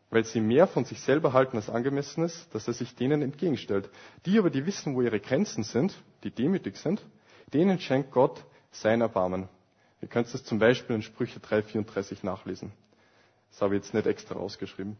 weil 0.09 0.25
sie 0.25 0.41
mehr 0.41 0.67
von 0.67 0.83
sich 0.83 0.99
selber 0.99 1.31
halten 1.31 1.55
als 1.55 1.69
angemessen 1.69 2.25
ist, 2.25 2.53
dass 2.53 2.67
er 2.67 2.73
sich 2.73 2.93
denen 2.93 3.21
entgegenstellt. 3.21 3.89
Die 4.25 4.37
aber, 4.37 4.49
die 4.49 4.65
wissen, 4.65 4.93
wo 4.93 5.03
ihre 5.03 5.21
Grenzen 5.21 5.63
sind, 5.63 5.95
die 6.25 6.31
demütig 6.31 6.75
sind, 6.75 7.01
denen 7.53 7.79
schenkt 7.79 8.11
Gott 8.11 8.43
sein 8.71 8.99
Erbarmen. 8.99 9.47
Ihr 10.01 10.09
könnt 10.09 10.27
es 10.27 10.43
zum 10.43 10.59
Beispiel 10.59 10.97
in 10.97 11.01
Sprüche 11.01 11.39
3,34 11.39 12.25
nachlesen. 12.25 12.73
Das 13.51 13.61
habe 13.61 13.77
ich 13.77 13.83
jetzt 13.83 13.93
nicht 13.93 14.05
extra 14.05 14.35
rausgeschrieben. 14.35 14.97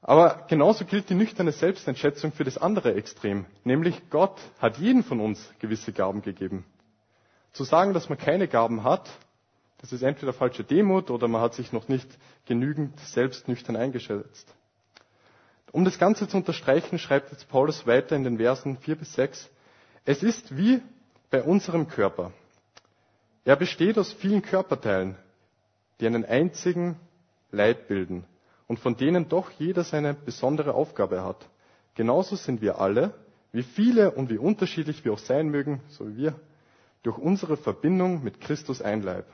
Aber 0.00 0.44
genauso 0.48 0.84
gilt 0.84 1.10
die 1.10 1.14
nüchterne 1.14 1.52
Selbsteinschätzung 1.52 2.32
für 2.32 2.44
das 2.44 2.56
andere 2.58 2.94
Extrem, 2.94 3.46
nämlich 3.64 4.10
Gott 4.10 4.38
hat 4.60 4.78
jeden 4.78 5.02
von 5.02 5.20
uns 5.20 5.52
gewisse 5.58 5.92
Gaben 5.92 6.22
gegeben. 6.22 6.64
Zu 7.52 7.64
sagen, 7.64 7.94
dass 7.94 8.08
man 8.08 8.18
keine 8.18 8.46
Gaben 8.46 8.84
hat, 8.84 9.10
das 9.80 9.92
ist 9.92 10.02
entweder 10.02 10.32
falsche 10.32 10.64
Demut 10.64 11.10
oder 11.10 11.28
man 11.28 11.40
hat 11.40 11.54
sich 11.54 11.72
noch 11.72 11.88
nicht 11.88 12.06
genügend 12.46 12.98
selbst 13.00 13.48
nüchtern 13.48 13.76
eingeschätzt. 13.76 14.54
Um 15.72 15.84
das 15.84 15.98
Ganze 15.98 16.28
zu 16.28 16.36
unterstreichen, 16.36 16.98
schreibt 16.98 17.30
jetzt 17.32 17.48
Paulus 17.48 17.86
weiter 17.86 18.16
in 18.16 18.24
den 18.24 18.38
Versen 18.38 18.78
4 18.78 18.96
bis 18.96 19.12
6, 19.14 19.50
es 20.04 20.22
ist 20.22 20.56
wie 20.56 20.80
bei 21.30 21.42
unserem 21.42 21.88
Körper. 21.88 22.32
Er 23.44 23.56
besteht 23.56 23.98
aus 23.98 24.12
vielen 24.12 24.42
Körperteilen, 24.42 25.16
die 26.00 26.06
einen 26.06 26.24
einzigen 26.24 26.98
Leib 27.50 27.88
bilden 27.88 28.24
und 28.68 28.78
von 28.78 28.96
denen 28.96 29.28
doch 29.28 29.50
jeder 29.58 29.82
seine 29.82 30.14
besondere 30.14 30.74
Aufgabe 30.74 31.24
hat. 31.24 31.48
Genauso 31.94 32.36
sind 32.36 32.60
wir 32.60 32.80
alle, 32.80 33.12
wie 33.50 33.64
viele 33.64 34.12
und 34.12 34.30
wie 34.30 34.38
unterschiedlich 34.38 35.04
wir 35.04 35.12
auch 35.14 35.18
sein 35.18 35.48
mögen, 35.48 35.80
so 35.88 36.06
wie 36.08 36.16
wir, 36.18 36.34
durch 37.02 37.18
unsere 37.18 37.56
Verbindung 37.56 38.22
mit 38.22 38.40
Christus 38.40 38.82
ein 38.82 39.02
Leib. 39.02 39.26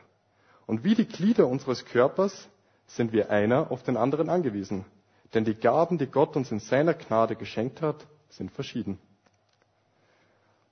Und 0.66 0.84
wie 0.84 0.94
die 0.94 1.06
Glieder 1.06 1.46
unseres 1.48 1.84
Körpers 1.84 2.48
sind 2.86 3.12
wir 3.12 3.30
einer 3.30 3.70
auf 3.70 3.82
den 3.82 3.96
anderen 3.96 4.28
angewiesen. 4.30 4.84
Denn 5.34 5.44
die 5.44 5.54
Gaben, 5.54 5.98
die 5.98 6.06
Gott 6.06 6.36
uns 6.36 6.52
in 6.52 6.60
seiner 6.60 6.94
Gnade 6.94 7.34
geschenkt 7.36 7.82
hat, 7.82 8.06
sind 8.28 8.50
verschieden. 8.52 8.98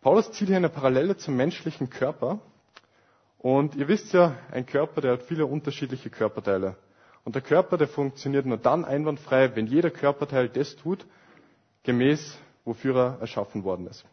Paulus 0.02 0.30
zieht 0.32 0.48
hier 0.48 0.56
eine 0.56 0.68
Parallele 0.68 1.16
zum 1.16 1.36
menschlichen 1.36 1.90
Körper. 1.90 2.38
Und 3.38 3.74
ihr 3.74 3.88
wisst 3.88 4.12
ja, 4.12 4.36
ein 4.52 4.66
Körper, 4.66 5.00
der 5.00 5.12
hat 5.12 5.22
viele 5.24 5.46
unterschiedliche 5.46 6.10
Körperteile. 6.10 6.76
Und 7.24 7.34
der 7.34 7.42
Körper, 7.42 7.78
der 7.78 7.88
funktioniert 7.88 8.46
nur 8.46 8.58
dann 8.58 8.84
einwandfrei, 8.84 9.54
wenn 9.54 9.66
jeder 9.66 9.90
Körperteil 9.90 10.48
das 10.48 10.76
tut, 10.76 11.06
gemäß 11.84 12.38
wofür 12.64 12.96
er 12.96 13.18
erschaffen 13.20 13.64
worden 13.64 13.86
ist. 13.86 14.04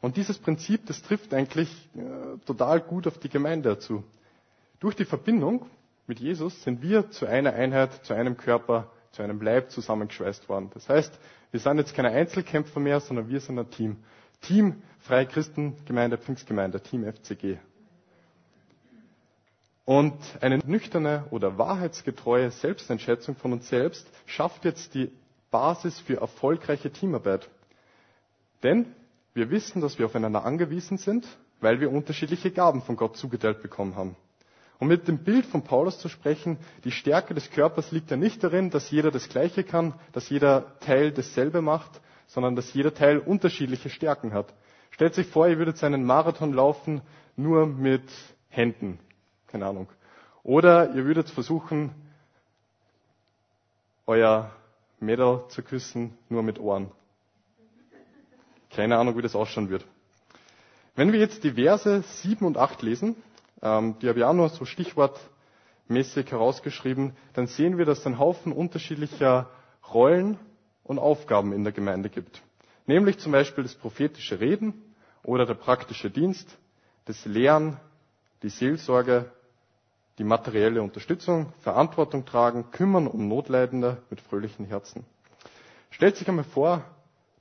Und 0.00 0.16
dieses 0.16 0.38
Prinzip, 0.38 0.86
das 0.86 1.02
trifft 1.02 1.34
eigentlich 1.34 1.68
äh, 1.94 2.38
total 2.46 2.80
gut 2.80 3.06
auf 3.06 3.18
die 3.18 3.28
Gemeinde 3.28 3.70
dazu. 3.70 4.02
Durch 4.78 4.96
die 4.96 5.04
Verbindung 5.04 5.66
mit 6.06 6.20
Jesus 6.20 6.62
sind 6.62 6.82
wir 6.82 7.10
zu 7.10 7.26
einer 7.26 7.52
Einheit, 7.52 8.04
zu 8.04 8.14
einem 8.14 8.36
Körper, 8.36 8.90
zu 9.12 9.22
einem 9.22 9.40
Leib 9.42 9.70
zusammengeschweißt 9.70 10.48
worden. 10.48 10.70
Das 10.74 10.88
heißt, 10.88 11.18
wir 11.50 11.60
sind 11.60 11.78
jetzt 11.78 11.94
keine 11.94 12.10
Einzelkämpfer 12.10 12.80
mehr, 12.80 13.00
sondern 13.00 13.28
wir 13.28 13.40
sind 13.40 13.58
ein 13.58 13.70
Team. 13.70 13.96
Team 14.40 14.82
Freie 15.00 15.26
Christengemeinde, 15.26 16.18
Pfingstgemeinde, 16.18 16.80
Team 16.80 17.04
FCG. 17.04 17.58
Und 19.84 20.14
eine 20.40 20.58
nüchterne 20.58 21.24
oder 21.30 21.58
wahrheitsgetreue 21.58 22.50
Selbsteinschätzung 22.50 23.34
von 23.36 23.52
uns 23.52 23.68
selbst 23.68 24.06
schafft 24.26 24.64
jetzt 24.64 24.94
die 24.94 25.10
Basis 25.50 25.98
für 25.98 26.20
erfolgreiche 26.20 26.90
Teamarbeit. 26.90 27.48
Denn 28.62 28.86
wir 29.34 29.50
wissen, 29.50 29.80
dass 29.80 29.98
wir 29.98 30.06
aufeinander 30.06 30.44
angewiesen 30.44 30.98
sind, 30.98 31.26
weil 31.60 31.80
wir 31.80 31.90
unterschiedliche 31.90 32.50
Gaben 32.50 32.82
von 32.82 32.96
Gott 32.96 33.16
zugeteilt 33.16 33.62
bekommen 33.62 33.96
haben. 33.96 34.16
Um 34.78 34.88
mit 34.88 35.08
dem 35.08 35.18
Bild 35.18 35.44
von 35.44 35.62
Paulus 35.62 35.98
zu 35.98 36.08
sprechen, 36.08 36.56
die 36.84 36.90
Stärke 36.90 37.34
des 37.34 37.50
Körpers 37.50 37.92
liegt 37.92 38.10
ja 38.10 38.16
nicht 38.16 38.42
darin, 38.42 38.70
dass 38.70 38.90
jeder 38.90 39.10
das 39.10 39.28
Gleiche 39.28 39.62
kann, 39.62 39.92
dass 40.12 40.30
jeder 40.30 40.78
Teil 40.80 41.12
dasselbe 41.12 41.60
macht, 41.60 42.00
sondern 42.26 42.56
dass 42.56 42.72
jeder 42.72 42.94
Teil 42.94 43.18
unterschiedliche 43.18 43.90
Stärken 43.90 44.32
hat. 44.32 44.54
Stellt 44.90 45.14
sich 45.14 45.26
vor, 45.26 45.48
ihr 45.48 45.58
würdet 45.58 45.82
einen 45.84 46.04
Marathon 46.04 46.52
laufen 46.54 47.02
nur 47.36 47.66
mit 47.66 48.04
Händen. 48.48 48.98
Keine 49.50 49.66
Ahnung. 49.66 49.88
Oder 50.42 50.94
ihr 50.94 51.04
würdet 51.04 51.28
versuchen, 51.28 51.90
euer 54.06 54.50
Mädel 55.00 55.44
zu 55.48 55.62
küssen, 55.62 56.16
nur 56.28 56.42
mit 56.42 56.58
Ohren. 56.58 56.90
Keine 58.70 58.96
Ahnung, 58.98 59.16
wie 59.16 59.22
das 59.22 59.34
ausschauen 59.34 59.70
wird. 59.70 59.84
Wenn 60.94 61.12
wir 61.12 61.18
jetzt 61.18 61.42
die 61.44 61.52
Verse 61.52 62.02
7 62.02 62.46
und 62.46 62.56
8 62.56 62.82
lesen, 62.82 63.16
ähm, 63.62 63.96
die 64.00 64.08
habe 64.08 64.18
ich 64.20 64.24
auch 64.24 64.32
nur 64.32 64.48
so 64.48 64.64
stichwortmäßig 64.64 66.30
herausgeschrieben, 66.30 67.16
dann 67.34 67.46
sehen 67.46 67.78
wir, 67.78 67.84
dass 67.84 68.00
es 68.00 68.06
einen 68.06 68.18
Haufen 68.18 68.52
unterschiedlicher 68.52 69.48
Rollen 69.92 70.38
und 70.84 70.98
Aufgaben 70.98 71.52
in 71.52 71.64
der 71.64 71.72
Gemeinde 71.72 72.08
gibt. 72.10 72.42
Nämlich 72.86 73.18
zum 73.18 73.32
Beispiel 73.32 73.64
das 73.64 73.74
prophetische 73.74 74.40
Reden 74.40 74.74
oder 75.22 75.46
der 75.46 75.54
praktische 75.54 76.10
Dienst, 76.10 76.56
das 77.04 77.24
Lehren, 77.24 77.76
die 78.42 78.48
Seelsorge, 78.48 79.30
die 80.20 80.24
materielle 80.24 80.82
Unterstützung, 80.82 81.50
Verantwortung 81.60 82.26
tragen, 82.26 82.70
kümmern 82.72 83.06
um 83.06 83.26
Notleidende 83.26 84.02
mit 84.10 84.20
fröhlichen 84.20 84.66
Herzen. 84.66 85.06
Stellt 85.90 86.16
sich 86.16 86.28
einmal 86.28 86.44
vor, 86.44 86.84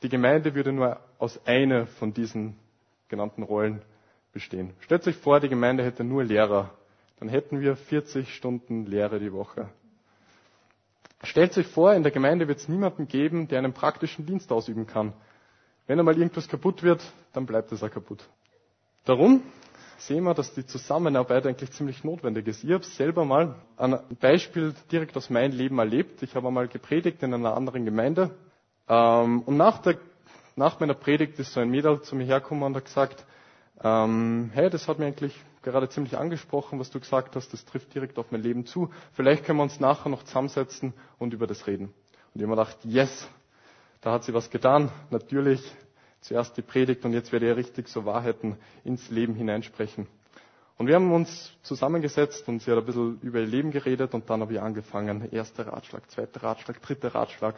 die 0.02 0.08
Gemeinde 0.08 0.56
würde 0.56 0.72
nur 0.72 0.98
aus 1.18 1.46
einer 1.46 1.88
von 1.88 2.14
diesen 2.14 2.56
genannten 3.10 3.44
Rollen 3.44 3.82
bestehen. 4.32 4.72
Stellt 4.80 5.04
sich 5.04 5.18
vor, 5.18 5.42
die 5.42 5.50
Gemeinde 5.50 5.84
hätte 5.84 6.06
nur 6.06 6.24
Lehrer. 6.24 6.70
Dann 7.20 7.28
hätten 7.28 7.60
wir 7.60 7.76
40 7.76 8.34
Stunden 8.34 8.86
Lehre 8.86 9.20
die 9.20 9.34
Woche. 9.34 9.68
Stellt 11.24 11.52
sich 11.52 11.68
vor, 11.68 11.94
in 11.96 12.04
der 12.04 12.14
Gemeinde 12.14 12.48
wird 12.48 12.60
es 12.60 12.70
niemanden 12.70 13.10
geben, 13.10 13.50
der 13.50 13.58
einen 13.60 13.74
praktischen 13.74 14.26
Dienst 14.26 14.54
ausüben 14.54 14.88
kann. 14.88 15.12
Wenn 15.86 16.00
einmal 16.00 16.18
irgendwas 16.18 16.48
kaputt 16.48 16.82
wird, 16.82 17.02
dann 17.34 17.46
bleibt 17.46 17.74
es 17.74 17.84
auch 17.84 17.92
kaputt. 17.92 18.24
Darum 19.04 19.44
sehen 20.02 20.24
wir, 20.24 20.34
dass 20.34 20.54
die 20.54 20.66
Zusammenarbeit 20.66 21.46
eigentlich 21.46 21.72
ziemlich 21.72 22.04
notwendig 22.04 22.48
ist. 22.48 22.64
Ich 22.64 22.72
habe 22.72 22.84
selber 22.84 23.26
mal 23.26 23.56
ein 23.78 24.00
Beispiel 24.20 24.74
direkt 24.92 25.16
aus 25.18 25.30
meinem 25.30 25.52
Leben 25.58 25.80
erlebt. 25.80 26.24
Ich 26.24 26.36
habe 26.36 26.48
einmal 26.48 26.68
gepredigt 26.68 27.22
in 27.24 27.34
einer 27.34 27.56
anderen 27.56 27.86
Gemeinde. 27.86 28.32
Ähm, 28.88 29.42
und 29.42 29.58
nach, 29.58 29.80
der, 29.80 29.98
nach 30.56 30.80
meiner 30.80 30.94
Predigt 30.94 31.38
ist 31.40 31.54
so 31.54 31.60
ein 31.60 31.70
Mädel 31.70 32.02
zu 32.02 32.16
mir 32.16 32.26
hergekommen 32.26 32.64
und 32.64 32.76
hat 32.76 32.86
gesagt, 32.86 33.26
ähm, 33.84 34.50
hey, 34.54 34.70
das 34.70 34.88
hat 34.88 35.00
mir 35.00 35.06
eigentlich 35.06 35.36
gerade 35.62 35.90
ziemlich 35.90 36.18
angesprochen, 36.18 36.80
was 36.80 36.90
du 36.90 37.00
gesagt 37.00 37.36
hast, 37.36 37.52
das 37.54 37.66
trifft 37.66 37.94
direkt 37.94 38.18
auf 38.18 38.32
mein 38.32 38.42
Leben 38.42 38.66
zu. 38.66 38.90
Vielleicht 39.14 39.46
können 39.46 39.60
wir 39.60 39.64
uns 39.64 39.80
nachher 39.80 40.10
noch 40.10 40.24
zusammensetzen 40.24 40.94
und 41.18 41.34
über 41.34 41.48
das 41.48 41.68
reden. 41.68 41.86
Und 42.34 42.36
ich 42.36 42.42
habe 42.42 42.48
mir 42.56 42.56
gedacht, 42.64 42.78
yes, 42.84 43.28
da 44.02 44.14
hat 44.14 44.24
sie 44.24 44.34
was 44.34 44.50
getan. 44.50 44.92
Natürlich 45.10 45.62
zuerst 46.22 46.58
die 46.58 46.62
Predigt 46.62 47.06
und 47.06 47.14
jetzt 47.14 47.32
werde 47.32 47.50
ich 47.52 47.58
richtig 47.58 47.88
so 47.88 48.06
Wahrheiten 48.06 48.58
ins 48.84 49.10
Leben 49.10 49.36
hineinsprechen. 49.36 50.08
Und 50.78 50.88
wir 50.88 50.96
haben 50.96 51.12
uns 51.12 51.52
zusammengesetzt 51.62 52.48
und 52.48 52.62
sie 52.62 52.72
hat 52.72 52.78
ein 52.78 52.86
bisschen 52.86 53.20
über 53.22 53.40
ihr 53.40 53.46
Leben 53.48 53.72
geredet 53.72 54.14
und 54.14 54.30
dann 54.30 54.40
habe 54.42 54.54
ich 54.54 54.62
angefangen. 54.62 55.30
Erster 55.32 55.68
Ratschlag, 55.68 56.10
zweiter 56.10 56.42
Ratschlag, 56.42 56.82
dritter 56.82 57.14
Ratschlag. 57.14 57.56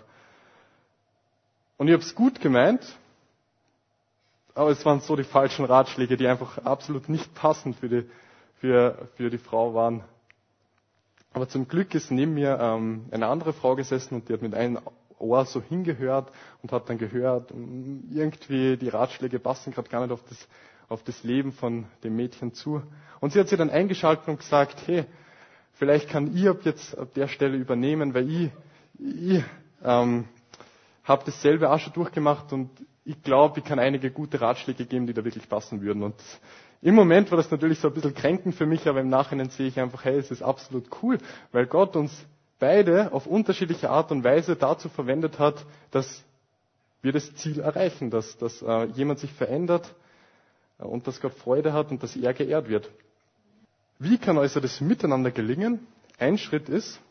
Und 1.77 1.87
ich 1.87 1.93
habe 1.93 2.03
es 2.03 2.15
gut 2.15 2.41
gemeint, 2.41 2.97
aber 4.55 4.71
es 4.71 4.83
waren 4.85 5.01
so 5.01 5.15
die 5.15 5.23
falschen 5.23 5.65
Ratschläge, 5.65 6.17
die 6.17 6.27
einfach 6.27 6.57
absolut 6.59 7.09
nicht 7.09 7.33
passend 7.35 7.75
für 7.75 7.89
die, 7.89 8.09
für, 8.59 9.07
für 9.15 9.29
die 9.29 9.37
Frau 9.37 9.73
waren. 9.75 10.03
Aber 11.33 11.47
zum 11.47 11.67
Glück 11.67 11.93
ist 11.95 12.11
neben 12.11 12.33
mir 12.33 12.57
ähm, 12.59 13.05
eine 13.11 13.27
andere 13.27 13.53
Frau 13.53 13.75
gesessen 13.75 14.15
und 14.15 14.29
die 14.29 14.33
hat 14.33 14.41
mit 14.41 14.53
einem 14.53 14.79
Ohr 15.21 15.45
so 15.45 15.61
hingehört 15.61 16.31
und 16.61 16.71
hat 16.71 16.89
dann 16.89 16.97
gehört, 16.97 17.51
irgendwie 17.51 18.77
die 18.77 18.89
Ratschläge 18.89 19.39
passen 19.39 19.71
gerade 19.73 19.89
gar 19.89 20.01
nicht 20.01 20.11
auf 20.11 20.23
das, 20.27 20.47
auf 20.89 21.03
das 21.03 21.23
Leben 21.23 21.51
von 21.51 21.85
dem 22.03 22.15
Mädchen 22.15 22.53
zu. 22.53 22.81
Und 23.19 23.33
sie 23.33 23.39
hat 23.39 23.47
sie 23.49 23.57
dann 23.57 23.69
eingeschaltet 23.69 24.27
und 24.27 24.39
gesagt, 24.39 24.83
hey, 24.87 25.05
vielleicht 25.73 26.09
kann 26.09 26.35
ich 26.35 26.47
ab 26.49 26.59
jetzt 26.63 26.97
ab 26.97 27.13
der 27.15 27.27
Stelle 27.27 27.57
übernehmen, 27.57 28.13
weil 28.13 28.29
ich, 28.29 28.49
ich 28.99 29.43
ähm, 29.83 30.25
habe 31.03 31.23
dasselbe 31.25 31.69
auch 31.71 31.79
schon 31.79 31.93
durchgemacht 31.93 32.51
und 32.53 32.69
ich 33.03 33.21
glaube, 33.23 33.59
ich 33.59 33.65
kann 33.65 33.79
einige 33.79 34.11
gute 34.11 34.39
Ratschläge 34.41 34.85
geben, 34.85 35.07
die 35.07 35.13
da 35.13 35.23
wirklich 35.23 35.49
passen 35.49 35.81
würden. 35.81 36.03
Und 36.03 36.15
im 36.81 36.95
Moment 36.95 37.31
war 37.31 37.37
das 37.37 37.49
natürlich 37.51 37.79
so 37.79 37.87
ein 37.87 37.93
bisschen 37.93 38.13
kränkend 38.13 38.55
für 38.55 38.65
mich, 38.65 38.87
aber 38.87 39.01
im 39.01 39.09
Nachhinein 39.09 39.49
sehe 39.49 39.67
ich 39.67 39.79
einfach, 39.79 40.03
hey, 40.05 40.17
es 40.17 40.31
ist 40.31 40.41
absolut 40.41 40.85
cool, 41.01 41.17
weil 41.51 41.65
Gott 41.67 41.95
uns 41.95 42.11
beide 42.61 43.11
auf 43.11 43.25
unterschiedliche 43.25 43.89
Art 43.89 44.11
und 44.11 44.23
Weise 44.23 44.55
dazu 44.55 44.87
verwendet 44.87 45.39
hat, 45.39 45.65
dass 45.89 46.23
wir 47.01 47.11
das 47.11 47.33
Ziel 47.35 47.59
erreichen, 47.59 48.11
dass, 48.11 48.37
dass 48.37 48.61
äh, 48.61 48.83
jemand 48.93 49.19
sich 49.19 49.33
verändert 49.33 49.93
äh, 50.79 50.83
und 50.83 51.07
dass 51.07 51.19
Gott 51.19 51.33
Freude 51.33 51.73
hat 51.73 51.89
und 51.89 52.03
dass 52.03 52.15
er 52.15 52.33
geehrt 52.35 52.69
wird. 52.69 52.89
Wie 53.97 54.19
kann 54.19 54.37
also 54.37 54.59
das 54.59 54.79
miteinander 54.79 55.31
gelingen? 55.31 55.85
Ein 56.19 56.37
Schritt 56.37 56.69
ist, 56.69 57.01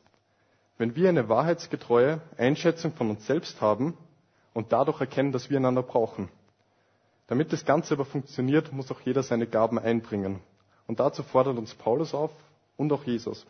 wenn 0.78 0.94
wir 0.94 1.08
eine 1.08 1.28
wahrheitsgetreue 1.28 2.20
Einschätzung 2.38 2.92
von 2.92 3.10
uns 3.10 3.26
selbst 3.26 3.60
haben 3.60 3.98
und 4.54 4.70
dadurch 4.72 5.00
erkennen, 5.00 5.32
dass 5.32 5.50
wir 5.50 5.56
einander 5.56 5.82
brauchen. 5.82 6.28
Damit 7.26 7.52
das 7.52 7.64
Ganze 7.64 7.94
aber 7.94 8.04
funktioniert, 8.04 8.72
muss 8.72 8.90
auch 8.92 9.00
jeder 9.00 9.24
seine 9.24 9.48
Gaben 9.48 9.80
einbringen. 9.80 10.38
Und 10.86 11.00
dazu 11.00 11.24
fordert 11.24 11.58
uns 11.58 11.74
Paulus 11.74 12.14
auf 12.14 12.30
und 12.76 12.92
auch 12.92 13.02
Jesus. 13.02 13.44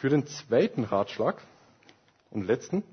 Für 0.00 0.10
den 0.10 0.28
zweiten 0.28 0.84
Ratschlag 0.84 1.42
und 2.30 2.46
letzten 2.46 2.84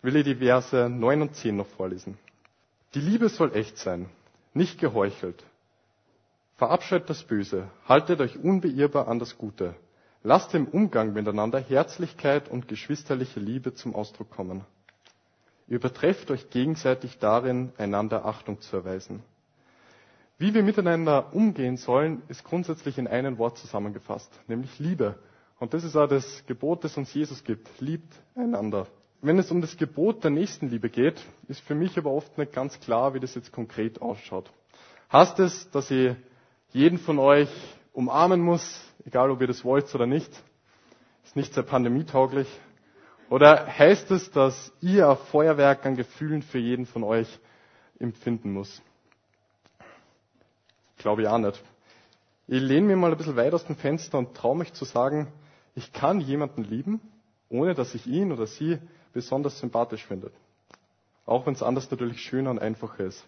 will 0.00 0.14
ich 0.14 0.22
die 0.24 0.36
Verse 0.36 0.88
9 0.88 1.22
und 1.22 1.34
10 1.34 1.56
noch 1.56 1.66
vorlesen. 1.66 2.16
Die 2.94 3.00
Liebe 3.00 3.28
soll 3.28 3.52
echt 3.56 3.78
sein, 3.78 4.08
nicht 4.54 4.78
geheuchelt. 4.78 5.42
Verabscheut 6.54 7.10
das 7.10 7.24
Böse, 7.24 7.68
haltet 7.88 8.20
euch 8.20 8.38
unbeirrbar 8.38 9.08
an 9.08 9.18
das 9.18 9.38
Gute. 9.38 9.74
Lasst 10.22 10.54
im 10.54 10.68
Umgang 10.68 11.14
miteinander 11.14 11.58
Herzlichkeit 11.58 12.48
und 12.48 12.68
geschwisterliche 12.68 13.40
Liebe 13.40 13.74
zum 13.74 13.96
Ausdruck 13.96 14.30
kommen. 14.30 14.64
Übertrefft 15.66 16.30
euch 16.30 16.48
gegenseitig 16.50 17.18
darin, 17.18 17.72
einander 17.76 18.24
Achtung 18.24 18.60
zu 18.60 18.76
erweisen. 18.76 19.24
Wie 20.38 20.54
wir 20.54 20.62
miteinander 20.62 21.34
umgehen 21.34 21.76
sollen, 21.76 22.22
ist 22.28 22.44
grundsätzlich 22.44 22.98
in 22.98 23.08
einem 23.08 23.36
Wort 23.38 23.58
zusammengefasst, 23.58 24.30
nämlich 24.46 24.78
Liebe. 24.78 25.18
Und 25.60 25.74
das 25.74 25.84
ist 25.84 25.96
auch 25.96 26.06
das 26.06 26.44
Gebot, 26.46 26.84
das 26.84 26.96
uns 26.96 27.12
Jesus 27.12 27.42
gibt. 27.42 27.68
Liebt 27.80 28.12
einander. 28.34 28.86
Wenn 29.20 29.38
es 29.38 29.50
um 29.50 29.60
das 29.60 29.76
Gebot 29.76 30.22
der 30.22 30.30
Nächstenliebe 30.30 30.88
geht, 30.90 31.20
ist 31.48 31.60
für 31.60 31.74
mich 31.74 31.98
aber 31.98 32.12
oft 32.12 32.38
nicht 32.38 32.52
ganz 32.52 32.78
klar, 32.78 33.14
wie 33.14 33.20
das 33.20 33.34
jetzt 33.34 33.50
konkret 33.50 34.00
ausschaut. 34.00 34.50
Heißt 35.12 35.40
es, 35.40 35.68
dass 35.70 35.90
ich 35.90 36.14
jeden 36.70 36.98
von 36.98 37.18
euch 37.18 37.48
umarmen 37.92 38.40
muss, 38.40 38.80
egal 39.04 39.30
ob 39.30 39.40
ihr 39.40 39.48
das 39.48 39.64
wollt 39.64 39.92
oder 39.94 40.06
nicht? 40.06 40.30
Ist 41.24 41.34
nicht 41.34 41.52
sehr 41.52 41.64
pandemietauglich. 41.64 42.46
Oder 43.28 43.66
heißt 43.66 44.10
es, 44.12 44.30
dass 44.30 44.72
ihr 44.80 45.08
ein 45.10 45.16
Feuerwerk 45.16 45.84
an 45.84 45.96
Gefühlen 45.96 46.42
für 46.42 46.58
jeden 46.58 46.86
von 46.86 47.02
euch 47.02 47.26
empfinden 47.98 48.52
muss? 48.52 48.80
Glaube 50.96 51.22
ich 51.22 51.28
auch 51.28 51.38
nicht. 51.38 51.62
Ich 52.46 52.60
lehne 52.62 52.86
mir 52.86 52.96
mal 52.96 53.10
ein 53.10 53.18
bisschen 53.18 53.36
weit 53.36 53.52
aus 53.52 53.66
dem 53.66 53.76
Fenster 53.76 54.16
und 54.18 54.34
traue 54.34 54.56
mich 54.56 54.72
zu 54.72 54.84
sagen, 54.84 55.28
ich 55.78 55.92
kann 55.92 56.20
jemanden 56.20 56.64
lieben, 56.64 57.00
ohne 57.48 57.72
dass 57.72 57.94
ich 57.94 58.04
ihn 58.08 58.32
oder 58.32 58.48
sie 58.48 58.78
besonders 59.12 59.60
sympathisch 59.60 60.04
finde. 60.04 60.32
Auch 61.24 61.46
wenn 61.46 61.54
es 61.54 61.62
anders 61.62 61.88
natürlich 61.88 62.20
schöner 62.20 62.50
und 62.50 62.58
einfacher 62.58 63.04
ist. 63.04 63.24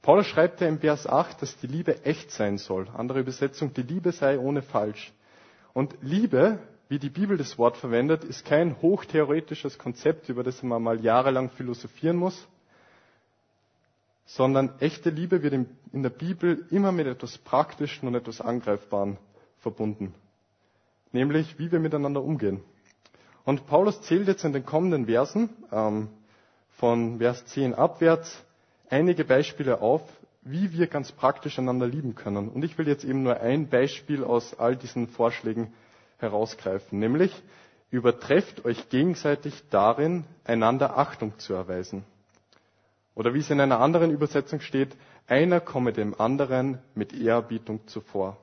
Paulus 0.00 0.26
schreibt 0.26 0.62
ja 0.62 0.68
im 0.68 0.78
Vers 0.78 1.06
8, 1.06 1.42
dass 1.42 1.58
die 1.58 1.66
Liebe 1.66 2.02
echt 2.06 2.30
sein 2.30 2.56
soll. 2.56 2.88
Andere 2.96 3.20
Übersetzung, 3.20 3.74
die 3.74 3.82
Liebe 3.82 4.12
sei 4.12 4.38
ohne 4.38 4.62
falsch. 4.62 5.12
Und 5.74 5.94
Liebe, 6.00 6.60
wie 6.88 6.98
die 6.98 7.10
Bibel 7.10 7.36
das 7.36 7.58
Wort 7.58 7.76
verwendet, 7.76 8.24
ist 8.24 8.46
kein 8.46 8.80
hochtheoretisches 8.80 9.76
Konzept, 9.78 10.30
über 10.30 10.42
das 10.42 10.62
man 10.62 10.82
mal 10.82 11.04
jahrelang 11.04 11.50
philosophieren 11.50 12.16
muss, 12.16 12.48
sondern 14.24 14.72
echte 14.80 15.10
Liebe 15.10 15.42
wird 15.42 15.52
in 15.92 16.02
der 16.02 16.08
Bibel 16.10 16.64
immer 16.70 16.90
mit 16.90 17.06
etwas 17.06 17.36
Praktischen 17.36 18.08
und 18.08 18.14
etwas 18.14 18.40
Angreifbaren 18.40 19.18
verbunden. 19.58 20.14
Nämlich, 21.16 21.58
wie 21.58 21.72
wir 21.72 21.80
miteinander 21.80 22.22
umgehen. 22.22 22.60
Und 23.46 23.66
Paulus 23.66 24.02
zählt 24.02 24.28
jetzt 24.28 24.44
in 24.44 24.52
den 24.52 24.66
kommenden 24.66 25.06
Versen, 25.06 25.48
ähm, 25.72 26.08
von 26.72 27.16
Vers 27.20 27.46
10 27.46 27.72
abwärts, 27.74 28.44
einige 28.90 29.24
Beispiele 29.24 29.80
auf, 29.80 30.02
wie 30.42 30.72
wir 30.74 30.88
ganz 30.88 31.12
praktisch 31.12 31.58
einander 31.58 31.86
lieben 31.86 32.14
können. 32.14 32.50
Und 32.50 32.62
ich 32.66 32.76
will 32.76 32.86
jetzt 32.86 33.02
eben 33.04 33.22
nur 33.22 33.40
ein 33.40 33.70
Beispiel 33.70 34.24
aus 34.24 34.58
all 34.58 34.76
diesen 34.76 35.08
Vorschlägen 35.08 35.72
herausgreifen, 36.18 36.98
nämlich 36.98 37.32
übertrefft 37.90 38.66
euch 38.66 38.90
gegenseitig 38.90 39.62
darin, 39.70 40.24
einander 40.44 40.98
Achtung 40.98 41.38
zu 41.38 41.54
erweisen. 41.54 42.04
Oder 43.14 43.32
wie 43.32 43.38
es 43.38 43.48
in 43.48 43.58
einer 43.62 43.80
anderen 43.80 44.10
Übersetzung 44.10 44.60
steht, 44.60 44.94
einer 45.28 45.60
komme 45.60 45.94
dem 45.94 46.20
anderen 46.20 46.78
mit 46.94 47.14
Ehrerbietung 47.14 47.86
zuvor. 47.86 48.36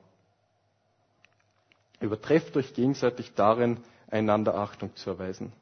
Übertrefft 2.04 2.54
euch 2.58 2.74
gegenseitig 2.74 3.32
darin, 3.34 3.78
einander 4.10 4.54
Achtung 4.56 4.94
zu 4.94 5.08
erweisen. 5.10 5.52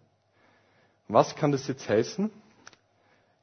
Was 1.07 1.37
kann 1.37 1.53
das 1.53 1.69
jetzt 1.69 1.89
heißen? 1.89 2.31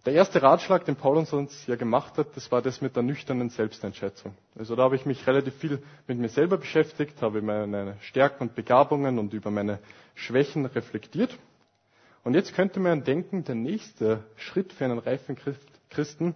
Der 0.05 0.13
erste 0.13 0.41
Ratschlag, 0.41 0.83
den 0.83 0.97
Paulus 0.97 1.31
uns 1.31 1.65
ja 1.67 1.75
gemacht 1.77 2.17
hat, 2.17 2.35
das 2.35 2.51
war 2.51 2.61
das 2.61 2.81
mit 2.81 2.95
der 2.97 3.03
nüchternen 3.03 3.49
Selbsteinschätzung. 3.49 4.33
Also 4.57 4.75
da 4.75 4.83
habe 4.83 4.97
ich 4.97 5.05
mich 5.05 5.25
relativ 5.27 5.55
viel 5.55 5.81
mit 6.07 6.17
mir 6.19 6.27
selber 6.29 6.57
beschäftigt, 6.57 7.21
habe 7.21 7.41
meine 7.41 7.95
Stärken 8.01 8.43
und 8.43 8.55
Begabungen 8.55 9.17
und 9.17 9.33
über 9.33 9.49
meine 9.49 9.79
Schwächen 10.15 10.65
reflektiert. 10.65 11.37
Und 12.25 12.33
jetzt 12.33 12.53
könnte 12.53 12.81
man 12.81 13.05
denken, 13.05 13.45
der 13.45 13.55
nächste 13.55 14.25
Schritt 14.35 14.73
für 14.73 14.83
einen 14.85 14.99
reifen 14.99 15.37
Christen 15.89 16.35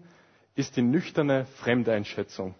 ist 0.55 0.77
die 0.77 0.81
nüchterne 0.81 1.45
Fremdeinschätzung. 1.57 2.55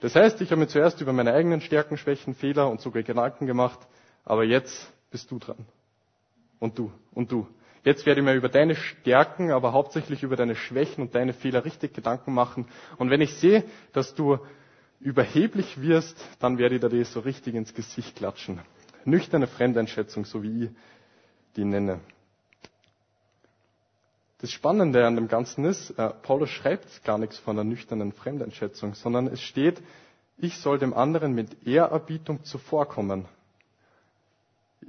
Das 0.00 0.14
heißt, 0.16 0.40
ich 0.40 0.50
habe 0.50 0.60
mir 0.60 0.66
zuerst 0.68 1.00
über 1.00 1.12
meine 1.12 1.32
eigenen 1.32 1.60
Stärken, 1.60 1.96
Schwächen, 1.96 2.34
Fehler 2.34 2.68
und 2.70 2.80
sogar 2.80 3.02
Gedanken 3.02 3.46
gemacht, 3.46 3.78
aber 4.24 4.44
jetzt 4.44 4.92
bist 5.10 5.30
du 5.30 5.38
dran. 5.38 5.66
Und 6.58 6.78
du, 6.78 6.92
und 7.12 7.30
du. 7.30 7.46
Jetzt 7.84 8.06
werde 8.06 8.20
ich 8.20 8.24
mir 8.24 8.34
über 8.34 8.48
deine 8.48 8.74
Stärken, 8.74 9.50
aber 9.50 9.72
hauptsächlich 9.74 10.22
über 10.22 10.36
deine 10.36 10.56
Schwächen 10.56 11.02
und 11.02 11.14
deine 11.14 11.34
Fehler 11.34 11.64
richtig 11.64 11.92
Gedanken 11.94 12.32
machen. 12.32 12.66
Und 12.96 13.10
wenn 13.10 13.20
ich 13.20 13.34
sehe, 13.34 13.64
dass 13.92 14.14
du 14.14 14.38
überheblich 15.00 15.80
wirst, 15.82 16.16
dann 16.40 16.56
werde 16.56 16.76
ich 16.76 16.80
dir 16.80 17.04
so 17.04 17.20
richtig 17.20 17.54
ins 17.54 17.74
Gesicht 17.74 18.16
klatschen. 18.16 18.60
Nüchterne 19.04 19.46
Fremdeinschätzung, 19.46 20.24
so 20.24 20.42
wie 20.42 20.64
ich 20.64 20.70
die 21.56 21.64
nenne. 21.66 22.00
Das 24.44 24.50
Spannende 24.50 25.06
an 25.06 25.16
dem 25.16 25.28
Ganzen 25.28 25.64
ist, 25.64 25.90
äh, 25.98 26.10
Paulus 26.10 26.50
schreibt 26.50 27.02
gar 27.04 27.16
nichts 27.16 27.38
von 27.38 27.58
einer 27.58 27.64
nüchternen 27.64 28.12
Fremdeinschätzung, 28.12 28.92
sondern 28.94 29.26
es 29.26 29.40
steht, 29.40 29.80
ich 30.36 30.58
soll 30.58 30.78
dem 30.78 30.92
anderen 30.92 31.32
mit 31.34 31.66
Ehrerbietung 31.66 32.44
zuvorkommen 32.44 33.24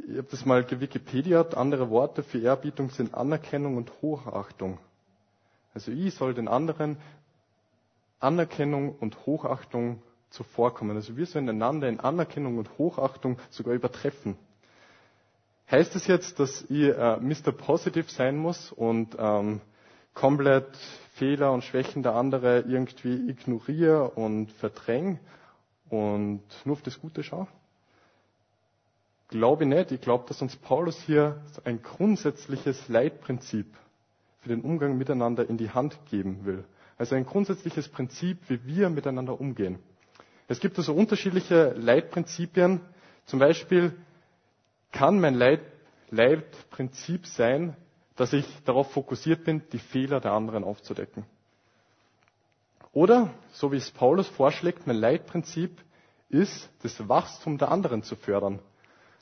ich 0.08 0.18
habe 0.18 0.28
das 0.30 0.46
mal 0.46 0.64
gewikipediert, 0.64 1.56
andere 1.56 1.90
Worte 1.90 2.24
für 2.24 2.40
Ehrerbietung 2.40 2.90
sind 2.90 3.14
Anerkennung 3.14 3.78
und 3.78 3.92
Hochachtung. 4.02 4.78
Also 5.74 5.92
ich 5.92 6.14
soll 6.14 6.34
den 6.34 6.48
anderen 6.48 6.98
Anerkennung 8.20 8.96
und 9.00 9.26
Hochachtung 9.26 10.02
zuvorkommen. 10.30 10.96
Also 10.96 11.18
wir 11.18 11.26
sollen 11.26 11.50
einander 11.50 11.88
in 11.88 12.00
Anerkennung 12.00 12.58
und 12.58 12.70
Hochachtung 12.78 13.38
sogar 13.50 13.74
übertreffen. 13.74 14.38
Heißt 15.70 15.96
das 15.96 16.08
jetzt, 16.08 16.40
dass 16.40 16.62
ich 16.70 16.90
äh, 16.90 17.18
Mr. 17.18 17.52
Positive 17.52 18.10
sein 18.10 18.38
muss 18.38 18.72
und 18.72 19.16
ähm, 19.18 19.62
komplett 20.14 20.68
Fehler 21.16 21.52
und 21.52 21.64
Schwächen 21.64 22.04
der 22.04 22.14
anderen 22.16 22.70
irgendwie 22.70 23.30
ignoriere 23.30 24.10
und 24.12 24.52
verdränge 24.54 25.20
und 25.90 26.42
nur 26.66 26.74
auf 26.74 26.82
das 26.84 27.00
Gute 27.00 27.24
schaue? 27.24 27.48
glaube 29.30 29.66
nicht. 29.66 29.92
Ich 29.92 30.02
glaube, 30.02 30.26
dass 30.28 30.42
uns 30.42 30.56
Paulus 30.56 30.98
hier 31.02 31.42
ein 31.64 31.82
grundsätzliches 31.82 32.88
Leitprinzip 32.88 33.66
für 34.42 34.50
den 34.50 34.62
Umgang 34.62 34.98
miteinander 34.98 35.50
in 35.50 35.58
die 35.58 35.70
Hand 35.72 35.98
geben 36.10 36.46
will. 36.46 36.64
Also 36.98 37.16
ein 37.16 37.26
grundsätzliches 37.26 37.90
Prinzip, 37.90 38.38
wie 38.48 38.66
wir 38.66 38.90
miteinander 38.90 39.40
umgehen. 39.40 39.80
Es 40.48 40.60
gibt 40.60 40.78
also 40.78 40.94
unterschiedliche 40.94 41.74
Leitprinzipien. 41.78 42.80
Zum 43.26 43.40
Beispiel 43.40 43.94
kann 44.96 45.20
mein 45.20 45.36
Leit 45.36 45.62
Leitprinzip 46.10 47.26
sein, 47.28 47.76
dass 48.16 48.32
ich 48.34 48.46
darauf 48.64 48.92
fokussiert 48.92 49.44
bin, 49.44 49.62
die 49.72 49.80
Fehler 49.80 50.20
der 50.22 50.32
anderen 50.32 50.64
aufzudecken. 50.64 51.26
Oder, 52.94 53.34
so 53.52 53.72
wie 53.72 53.78
es 53.78 53.92
Paulus 53.92 54.28
vorschlägt, 54.28 54.88
mein 54.88 54.96
Leitprinzip 54.96 55.82
ist, 56.30 56.70
das 56.82 57.10
Wachstum 57.10 57.58
der 57.58 57.70
anderen 57.72 58.04
zu 58.04 58.16
fördern. 58.16 58.60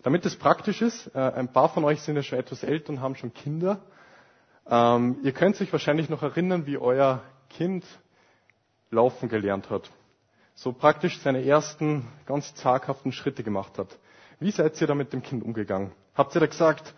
Damit 0.04 0.26
es 0.26 0.36
praktisch 0.36 0.82
ist, 0.82 1.08
äh, 1.16 1.20
ein 1.20 1.52
paar 1.52 1.70
von 1.70 1.84
euch 1.86 2.02
sind 2.02 2.16
ja 2.16 2.24
schon 2.24 2.38
etwas 2.38 2.64
älter 2.64 2.90
und 2.92 3.02
haben 3.02 3.16
schon 3.16 3.34
Kinder. 3.34 3.80
Ähm, 4.70 5.18
ihr 5.24 5.32
könnt 5.32 5.56
sich 5.56 5.72
wahrscheinlich 5.72 6.10
noch 6.10 6.22
erinnern, 6.22 6.66
wie 6.68 6.78
euer 6.78 7.24
Kind 7.50 7.84
laufen 8.92 9.28
gelernt 9.30 9.70
hat. 9.70 9.90
So 10.56 10.72
praktisch 10.72 11.20
seine 11.20 11.44
ersten 11.44 12.08
ganz 12.28 12.54
zaghaften 12.54 13.12
Schritte 13.12 13.44
gemacht 13.44 13.80
hat. 13.80 13.98
Wie 14.44 14.52
seid 14.52 14.80
ihr 14.82 14.88
da 14.88 14.96
mit 14.96 15.14
dem 15.14 15.24
Kind 15.24 15.44
umgegangen? 15.44 15.92
Habt 16.16 16.36
ihr 16.36 16.40
da 16.42 16.46
gesagt, 16.48 16.94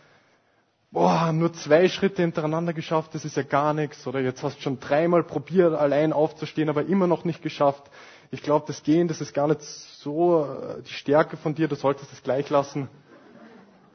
boah, 0.91 1.31
nur 1.31 1.53
zwei 1.53 1.87
Schritte 1.87 2.21
hintereinander 2.21 2.73
geschafft, 2.73 3.15
das 3.15 3.23
ist 3.25 3.37
ja 3.37 3.43
gar 3.43 3.73
nichts. 3.73 4.05
Oder 4.07 4.19
jetzt 4.19 4.43
hast 4.43 4.57
du 4.57 4.61
schon 4.61 4.79
dreimal 4.79 5.23
probiert, 5.23 5.73
allein 5.73 6.11
aufzustehen, 6.13 6.69
aber 6.69 6.85
immer 6.85 7.07
noch 7.07 7.23
nicht 7.23 7.41
geschafft 7.41 7.89
ich 8.31 8.41
glaube, 8.41 8.65
das 8.67 8.83
Gehen, 8.83 9.07
das 9.07 9.21
ist 9.21 9.33
gar 9.33 9.47
nicht 9.47 9.61
so 9.61 10.43
äh, 10.45 10.81
die 10.81 10.93
Stärke 10.93 11.37
von 11.37 11.55
dir, 11.55 11.67
du 11.67 11.75
solltest 11.75 12.11
es 12.11 12.23
gleich 12.23 12.49
lassen. 12.49 12.89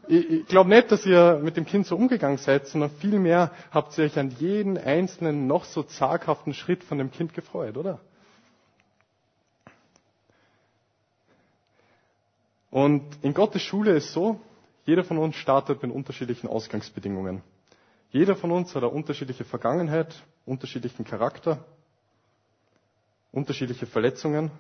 Ich, 0.09 0.29
ich 0.31 0.47
glaube 0.47 0.71
nicht, 0.71 0.91
dass 0.91 1.07
ihr 1.07 1.41
mit 1.43 1.57
dem 1.57 1.67
Kind 1.67 1.87
so 1.87 1.97
umgegangen 1.97 2.39
seid, 2.39 2.67
sondern 2.67 2.91
vielmehr 2.91 3.51
habt 3.71 3.97
ihr 3.99 4.05
euch 4.05 4.19
an 4.19 4.31
jeden 4.39 4.79
einzelnen 4.79 5.47
noch 5.47 5.65
so 5.65 5.83
zaghaften 5.83 6.55
Schritt 6.55 6.85
von 6.85 6.99
dem 6.99 7.11
Kind 7.11 7.35
gefreut, 7.35 7.77
oder? 7.77 8.01
Und 12.71 13.03
in 13.23 13.35
Gottes 13.35 13.63
Schule 13.63 13.93
ist 13.97 14.13
so, 14.13 14.41
jeder 14.85 15.05
von 15.05 15.19
uns 15.19 15.37
startet 15.37 15.83
mit 15.83 15.93
unterschiedlichen 15.93 16.49
Ausgangsbedingungen. 16.49 17.43
Jeder 18.11 18.37
von 18.37 18.51
uns 18.51 18.75
hat 18.75 18.83
eine 18.83 18.93
unterschiedliche 18.93 19.45
Vergangenheit, 19.45 20.15
unterschiedlichen 20.47 21.05
Charakter 21.05 21.65
unterschiedliche 23.33 23.87
Verletzungen. 23.87 24.51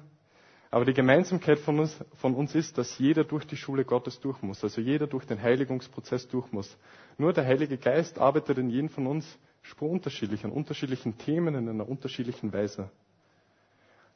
Aber 0.70 0.84
die 0.84 0.94
Gemeinsamkeit 0.94 1.58
von 1.58 1.80
uns, 1.80 1.96
von 2.14 2.34
uns 2.34 2.54
ist, 2.54 2.78
dass 2.78 2.96
jeder 2.98 3.24
durch 3.24 3.44
die 3.44 3.56
Schule 3.56 3.84
Gottes 3.84 4.20
durch 4.20 4.40
muss, 4.42 4.62
also 4.62 4.80
jeder 4.80 5.08
durch 5.08 5.26
den 5.26 5.42
Heiligungsprozess 5.42 6.28
durch 6.28 6.52
muss. 6.52 6.76
Nur 7.18 7.32
der 7.32 7.44
Heilige 7.44 7.76
Geist 7.76 8.18
arbeitet 8.20 8.58
in 8.58 8.70
jedem 8.70 8.88
von 8.88 9.08
uns 9.08 9.26
spurunterschiedlich, 9.62 10.44
an 10.44 10.52
unterschiedlichen 10.52 11.18
Themen 11.18 11.54
in 11.56 11.68
einer 11.68 11.88
unterschiedlichen 11.88 12.52
Weise. 12.52 12.88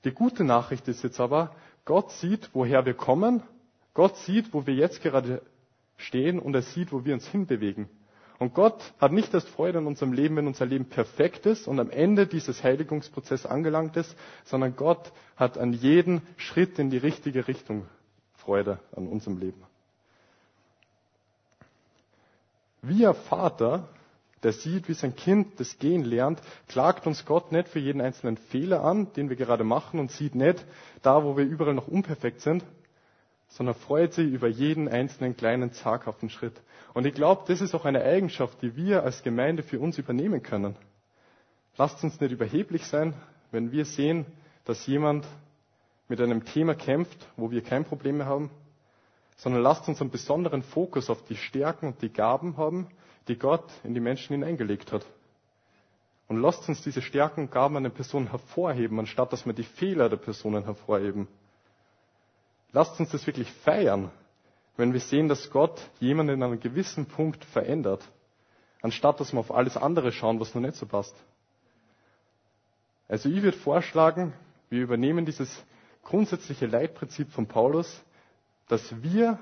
Die 0.05 0.13
gute 0.13 0.45
Nachricht 0.45 0.87
ist 0.87 1.03
jetzt 1.03 1.19
aber, 1.19 1.55
Gott 1.85 2.13
sieht, 2.13 2.51
woher 2.53 2.87
wir 2.87 2.95
kommen, 2.95 3.43
Gott 3.95 4.17
sieht, 4.19 4.53
wo 4.53 4.67
wir 4.67 4.75
jetzt 4.75 5.03
gerade 5.03 5.41
stehen 5.97 6.39
und 6.39 6.55
er 6.55 6.63
sieht, 6.63 6.93
wo 6.93 7.05
wir 7.05 7.15
uns 7.15 7.27
hinbewegen. 7.29 7.89
Und 8.41 8.53
Gott 8.53 8.93
hat 8.99 9.13
nicht 9.13 9.33
erst 9.33 9.49
Freude 9.49 9.79
an 9.79 9.87
unserem 9.87 10.13
Leben, 10.13 10.35
wenn 10.37 10.49
unser 10.49 10.67
Leben 10.67 10.87
perfekt 10.87 11.47
ist 11.47 11.69
und 11.69 11.79
am 11.79 11.91
Ende 11.91 12.27
dieses 12.27 12.65
Heiligungsprozesses 12.65 13.47
angelangt 13.47 13.97
ist, 13.97 14.17
sondern 14.45 14.75
Gott 14.75 15.13
hat 15.37 15.57
an 15.57 15.73
jeden 15.73 16.21
Schritt 16.37 16.79
in 16.81 16.91
die 16.91 16.99
richtige 16.99 17.47
Richtung 17.47 17.87
Freude 18.35 18.81
an 18.95 19.07
unserem 19.07 19.39
Leben. 19.39 19.63
Wie 22.83 23.07
ein 23.07 23.15
Vater, 23.15 23.89
der 24.43 24.53
sieht, 24.53 24.89
wie 24.89 24.95
sein 24.95 25.15
Kind 25.17 25.59
das 25.59 25.79
Gehen 25.79 26.05
lernt, 26.05 26.41
klagt 26.69 27.07
uns 27.07 27.25
Gott 27.25 27.53
nicht 27.53 27.69
für 27.69 27.79
jeden 27.79 28.01
einzelnen 28.03 28.37
Fehler 28.37 28.85
an, 28.85 29.11
den 29.15 29.31
wir 29.31 29.37
gerade 29.37 29.65
machen 29.65 30.01
und 30.01 30.11
sieht 30.11 30.35
nicht 30.35 30.67
da, 31.03 31.25
wo 31.25 31.37
wir 31.37 31.45
überall 31.45 31.73
noch 31.73 31.89
unperfekt 31.89 32.41
sind, 32.43 32.65
sondern 33.55 33.77
freut 33.77 34.13
sich 34.13 34.33
über 34.33 34.49
jeden 34.49 34.89
einzelnen 34.89 35.37
kleinen 35.37 35.71
zaghaften 35.73 36.29
Schritt. 36.29 36.61
Und 36.93 37.07
ich 37.07 37.15
glaube, 37.15 37.45
das 37.47 37.61
ist 37.61 37.73
auch 37.73 37.85
eine 37.85 38.03
Eigenschaft, 38.03 38.61
die 38.63 38.75
wir 38.75 39.05
als 39.05 39.23
Gemeinde 39.23 39.63
für 39.63 39.79
uns 39.79 39.97
übernehmen 39.97 40.43
können. 40.43 40.75
Lasst 41.77 42.03
uns 42.03 42.21
nicht 42.21 42.33
überheblich 42.33 42.85
sein, 42.85 43.15
wenn 43.53 43.71
wir 43.71 43.85
sehen, 43.85 44.27
dass 44.65 44.85
jemand 44.89 45.25
mit 46.09 46.21
einem 46.21 46.45
Thema 46.45 46.75
kämpft, 46.75 47.29
wo 47.37 47.53
wir 47.53 47.63
kein 47.63 47.85
Problem 47.85 48.17
mehr 48.17 48.27
haben, 48.27 48.51
sondern 49.37 49.63
lasst 49.63 49.87
uns 49.89 50.01
einen 50.01 50.11
besonderen 50.11 50.65
Fokus 50.65 51.09
auf 51.09 51.25
die 51.25 51.37
Stärken 51.37 51.87
und 51.87 52.03
die 52.03 52.13
Gaben 52.13 52.57
haben, 52.57 52.89
die 53.29 53.39
Gott 53.39 53.71
in 53.85 53.95
die 53.95 54.01
Menschen 54.01 54.35
hineingelegt 54.35 54.91
hat. 54.91 55.07
Und 56.27 56.41
lasst 56.41 56.69
uns 56.69 56.83
diese 56.83 57.03
Stärken 57.03 57.43
und 57.43 57.53
Gaben 57.53 57.77
einer 57.77 57.91
Person 57.91 58.31
hervorheben, 58.31 58.99
anstatt 58.99 59.33
dass 59.33 59.47
wir 59.47 59.53
die 59.53 59.63
Fehler 59.63 60.09
der 60.09 60.17
Personen 60.17 60.65
hervorheben. 60.65 61.29
Lasst 62.75 62.99
uns 62.99 63.11
das 63.11 63.25
wirklich 63.29 63.51
feiern, 63.53 64.11
wenn 64.77 64.93
wir 64.93 64.99
sehen, 64.99 65.29
dass 65.29 65.49
Gott 65.51 65.81
jemanden 66.01 66.35
in 66.35 66.43
einem 66.43 66.59
gewissen 66.59 67.07
Punkt 67.07 67.45
verändert, 67.45 68.03
anstatt 68.83 69.21
dass 69.21 69.33
wir 69.33 69.39
auf 69.39 69.55
alles 69.55 69.77
andere 69.77 70.11
schauen, 70.11 70.41
was 70.41 70.57
noch 70.57 70.61
nicht 70.61 70.75
so 70.75 70.85
passt. 70.85 71.15
Also 73.07 73.29
ich 73.29 73.43
würde 73.43 73.57
vorschlagen, 73.57 74.33
wir 74.71 74.83
übernehmen 74.83 75.25
dieses 75.25 75.65
grundsätzliche 76.03 76.67
Leitprinzip 76.67 77.31
von 77.31 77.47
Paulus, 77.47 78.03
dass 78.67 79.01
wir 79.05 79.39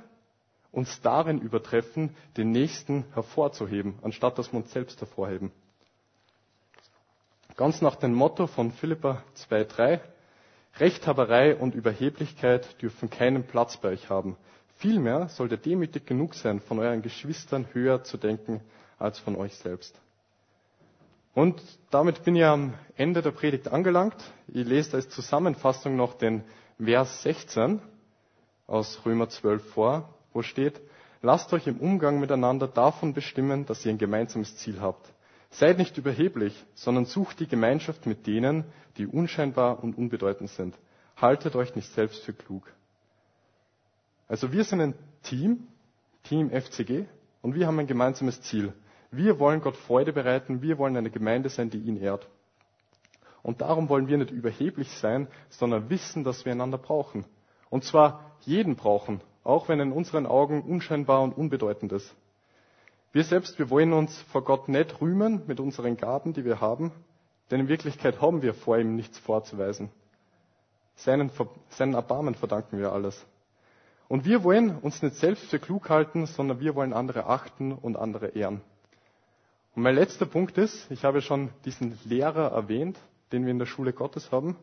uns 0.71 1.01
darin 1.01 1.41
übertreffen, 1.41 2.15
den 2.37 2.51
Nächsten 2.51 3.07
hervorzuheben, 3.15 3.99
anstatt 4.03 4.37
dass 4.39 4.53
wir 4.53 4.59
uns 4.61 4.71
selbst 4.73 5.01
hervorheben. 5.01 5.53
Ganz 7.57 7.81
nach 7.81 7.97
dem 7.97 8.13
Motto 8.13 8.47
von 8.47 8.73
Philippa 8.73 9.23
2,3 9.37 10.01
Rechthaberei 10.79 11.55
und 11.57 11.75
Überheblichkeit 11.75 12.81
dürfen 12.81 13.11
keinen 13.11 13.45
Platz 13.45 13.77
bei 13.77 13.89
euch 13.91 14.09
haben. 14.09 14.37
Vielmehr 14.77 15.29
sollt 15.29 15.53
ihr 15.53 15.59
demütig 15.59 16.07
genug 16.07 16.35
sein, 16.35 16.61
von 16.61 16.79
euren 16.79 17.03
Geschwistern 17.03 17.67
höher 17.73 18.03
zu 18.05 18.17
denken 18.17 18.61
als 18.99 19.19
von 19.19 19.37
euch 19.37 19.55
selbst. 19.57 19.95
Und 21.35 21.63
damit 21.91 22.25
bin 22.25 22.37
ich 22.37 22.45
am 22.45 22.75
Ende 22.97 23.23
der 23.23 23.31
Predigt 23.31 23.69
angelangt. 23.69 24.17
Ich 24.49 24.67
lese 24.67 24.97
als 24.97 25.09
Zusammenfassung 25.09 25.97
noch 25.97 26.15
den 26.15 26.43
Vers 26.83 27.23
16 27.23 27.81
aus 28.67 29.01
Römer 29.07 29.29
12 29.29 29.73
vor, 29.73 30.09
wo 30.33 30.43
steht, 30.43 30.81
lasst 31.21 31.53
euch 31.53 31.67
im 31.67 31.79
Umgang 31.79 32.19
miteinander 32.21 32.67
davon 32.67 33.13
bestimmen, 33.15 33.67
dass 33.67 33.85
ihr 33.85 33.93
ein 33.93 33.99
gemeinsames 33.99 34.57
Ziel 34.57 34.81
habt. 34.81 35.12
Seid 35.53 35.77
nicht 35.79 35.99
überheblich, 35.99 36.65
sondern 36.75 37.05
sucht 37.05 37.39
die 37.41 37.47
Gemeinschaft 37.47 38.07
mit 38.07 38.27
denen, 38.27 38.65
die 38.97 39.07
unscheinbar 39.07 39.85
und 39.85 39.97
unbedeutend 39.99 40.49
sind. 40.51 40.75
Haltet 41.17 41.55
euch 41.57 41.77
nicht 41.77 41.93
selbst 41.93 42.25
für 42.25 42.33
klug. 42.33 42.73
Also 44.29 44.51
wir 44.53 44.65
sind 44.65 44.81
ein 44.81 44.95
Team, 45.23 45.69
Team 46.23 46.51
FCG, 46.51 47.05
und 47.43 47.55
wir 47.55 47.67
haben 47.67 47.79
ein 47.79 47.87
gemeinsames 47.87 48.41
Ziel. 48.41 48.73
Wir 49.11 49.39
wollen 49.39 49.61
Gott 49.61 49.77
Freude 49.77 50.15
bereiten, 50.15 50.63
wir 50.63 50.79
wollen 50.79 50.97
eine 50.97 51.11
Gemeinde 51.11 51.51
sein, 51.51 51.69
die 51.69 51.79
ihn 51.81 51.99
ehrt. 51.99 52.27
Und 53.43 53.61
darum 53.61 53.91
wollen 53.91 54.09
wir 54.09 54.17
nicht 54.17 54.31
überheblich 54.31 54.91
sein, 54.93 55.29
sondern 55.51 55.91
wissen, 55.91 56.25
dass 56.25 56.47
wir 56.47 56.53
einander 56.53 56.79
brauchen. 56.79 57.27
Und 57.69 57.85
zwar 57.85 58.33
jeden 58.41 58.75
brauchen, 58.77 59.21
auch 59.45 59.69
wenn 59.69 59.81
in 59.81 59.93
unseren 59.93 60.25
Augen 60.25 60.63
unscheinbar 60.63 61.21
und 61.21 61.37
unbedeutend 61.37 61.93
ist. 61.93 62.15
Wir 63.13 63.25
selbst, 63.25 63.59
wir 63.59 63.69
wollen 63.69 63.93
uns 63.93 64.19
vor 64.33 64.43
Gott 64.43 64.69
nicht 64.69 65.01
rühmen 65.03 65.43
mit 65.47 65.61
unseren 65.61 65.99
Gaben, 65.99 66.33
die 66.33 66.47
wir 66.47 66.61
haben, 66.61 66.93
denn 67.51 67.61
in 67.61 67.69
Wirklichkeit 67.69 68.23
haben 68.23 68.41
wir 68.41 68.55
vor 68.55 68.79
ihm 68.79 68.97
nichts 68.97 69.19
vorzuweisen. 69.19 69.91
Seinen, 70.97 71.31
seinen 71.69 71.93
Erbarmen 71.95 72.35
verdanken 72.35 72.79
wir 72.79 72.93
alles. 72.93 73.27
Und 74.09 74.25
wir 74.25 74.45
wollen 74.45 74.79
uns 74.79 75.03
nicht 75.03 75.17
selbst 75.17 75.45
für 75.51 75.59
klug 75.59 75.91
halten, 75.91 76.25
sondern 76.27 76.61
wir 76.61 76.75
wollen 76.75 76.95
andere 76.95 77.27
achten 77.27 77.73
und 77.73 77.97
andere 77.97 78.29
ehren. 78.29 78.63
Und 79.75 79.83
mein 79.83 79.95
letzter 79.95 80.27
Punkt 80.27 80.57
ist, 80.57 80.91
ich 80.91 81.05
habe 81.05 81.21
schon 81.23 81.51
diesen 81.65 81.99
Lehrer 82.05 82.53
erwähnt, 82.53 82.99
den 83.33 83.45
wir 83.45 83.51
in 83.51 83.59
der 83.59 83.67
Schule 83.67 83.93
Gottes 83.93 84.31
haben. 84.33 84.57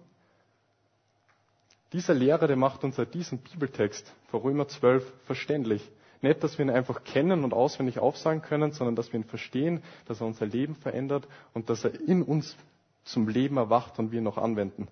Dieser 1.93 2.13
Lehrer, 2.13 2.47
der 2.47 2.57
macht 2.57 2.83
uns 2.83 2.97
diesen 3.13 3.39
Bibeltext 3.39 4.11
vor 4.29 4.43
Römer 4.43 4.67
12 4.67 5.03
verständlich. 5.25 5.87
Nicht, 6.21 6.43
dass 6.43 6.57
wir 6.57 6.65
ihn 6.65 6.69
einfach 6.71 7.03
kennen 7.03 7.43
und 7.43 7.53
auswendig 7.53 7.99
aufsagen 7.99 8.41
können, 8.41 8.73
sondern 8.73 8.95
dass 8.95 9.13
wir 9.13 9.19
ihn 9.19 9.25
verstehen, 9.25 9.81
dass 10.05 10.21
er 10.21 10.27
unser 10.27 10.45
Leben 10.45 10.75
verändert 10.75 11.27
und 11.53 11.69
dass 11.69 11.85
er 11.85 11.99
in 12.01 12.23
uns 12.23 12.57
zum 13.05 13.27
Leben 13.27 13.57
erwacht 13.57 13.97
und 13.99 14.11
wir 14.11 14.19
ihn 14.19 14.25
noch 14.25 14.37
anwenden. 14.37 14.87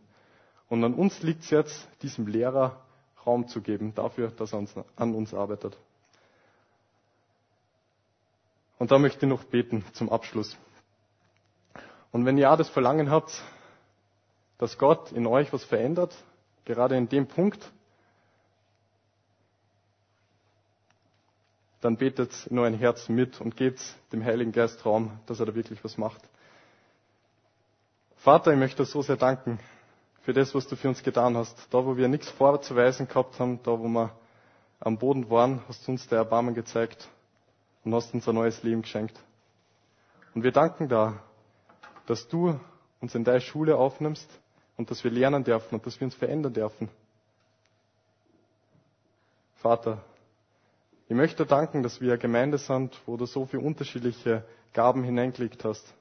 Und 0.70 0.84
an 0.84 0.94
uns 0.94 1.22
liegt 1.24 1.44
es 1.44 1.50
jetzt, 1.50 1.88
diesem 2.02 2.28
Lehrer 2.28 2.82
Raum 3.26 3.48
zu 3.48 3.62
geben 3.62 3.94
dafür, 3.94 4.30
dass 4.30 4.54
er 4.54 4.60
uns, 4.60 4.74
an 4.96 5.14
uns 5.14 5.34
arbeitet. 5.34 5.78
Und 8.80 8.92
da 8.92 9.00
möchte 9.00 9.26
ich 9.26 9.30
noch 9.30 9.44
beten 9.44 9.84
zum 9.94 10.10
Abschluss. 10.10 10.58
Und 12.12 12.26
wenn 12.26 12.38
ihr 12.38 12.56
das 12.56 12.70
Verlangen 12.70 13.12
habt, 13.12 13.42
dass 14.60 14.78
Gott 14.78 15.12
in 15.12 15.28
euch 15.28 15.52
was 15.52 15.64
verändert, 15.64 16.16
gerade 16.66 16.96
in 16.96 17.10
dem 17.10 17.28
Punkt, 17.28 17.72
dann 21.88 21.96
betet 21.96 22.48
in 22.48 22.60
euren 22.60 22.74
Herzen 22.74 23.16
mit 23.16 23.40
und 23.40 23.56
gebt 23.56 23.80
dem 24.12 24.22
Heiligen 24.22 24.52
Geist 24.52 24.86
Raum, 24.86 25.10
dass 25.26 25.40
er 25.40 25.46
da 25.46 25.56
wirklich 25.56 25.82
was 25.86 25.98
macht. 25.98 26.20
Vater, 28.18 28.52
ich 28.52 28.60
möchte 28.60 28.84
dir 28.84 28.86
so 28.86 29.02
sehr 29.02 29.16
danken 29.16 29.58
für 30.24 30.34
das, 30.34 30.54
was 30.54 30.68
du 30.68 30.76
für 30.76 30.90
uns 30.90 31.02
getan 31.02 31.38
hast. 31.38 31.56
Da, 31.74 31.86
wo 31.86 31.96
wir 31.96 32.10
nichts 32.10 32.30
vorzuweisen 32.30 33.08
gehabt 33.08 33.40
haben, 33.40 33.62
da, 33.64 33.72
wo 33.80 33.88
wir 33.88 34.12
am 34.82 34.98
Boden 34.98 35.30
waren, 35.30 35.62
hast 35.70 35.88
du 35.88 35.92
uns 35.94 36.06
der 36.10 36.18
Erbarmen 36.18 36.54
gezeigt 36.56 37.08
und 37.86 37.96
hast 37.96 38.14
uns 38.14 38.28
ein 38.28 38.36
neues 38.36 38.64
Leben 38.64 38.82
geschenkt. 38.82 39.18
Und 40.36 40.44
wir 40.44 40.52
danken 40.52 40.90
da, 40.90 41.24
dass 42.06 42.28
du 42.28 42.60
uns 43.00 43.16
in 43.16 43.24
deine 43.24 43.40
Schule 43.40 43.78
aufnimmst 43.78 44.30
und 44.76 44.92
dass 44.92 45.06
wir 45.06 45.12
lernen 45.12 45.46
dürfen 45.46 45.76
und 45.76 45.86
dass 45.86 45.98
wir 46.02 46.06
uns 46.06 46.16
verändern 46.16 46.52
dürfen. 46.54 46.90
Vater, 49.56 50.04
ich 51.10 51.16
möchte 51.16 51.46
danken, 51.46 51.84
dass 51.84 52.02
wir 52.02 52.12
eine 52.12 52.20
Gemeinde 52.20 52.58
sind, 52.58 53.00
wo 53.06 53.16
du 53.16 53.26
so 53.26 53.46
viele 53.46 53.64
unterschiedliche 53.64 54.44
Gaben 54.74 55.04
hineingelegt 55.04 55.64
hast. 55.64 55.94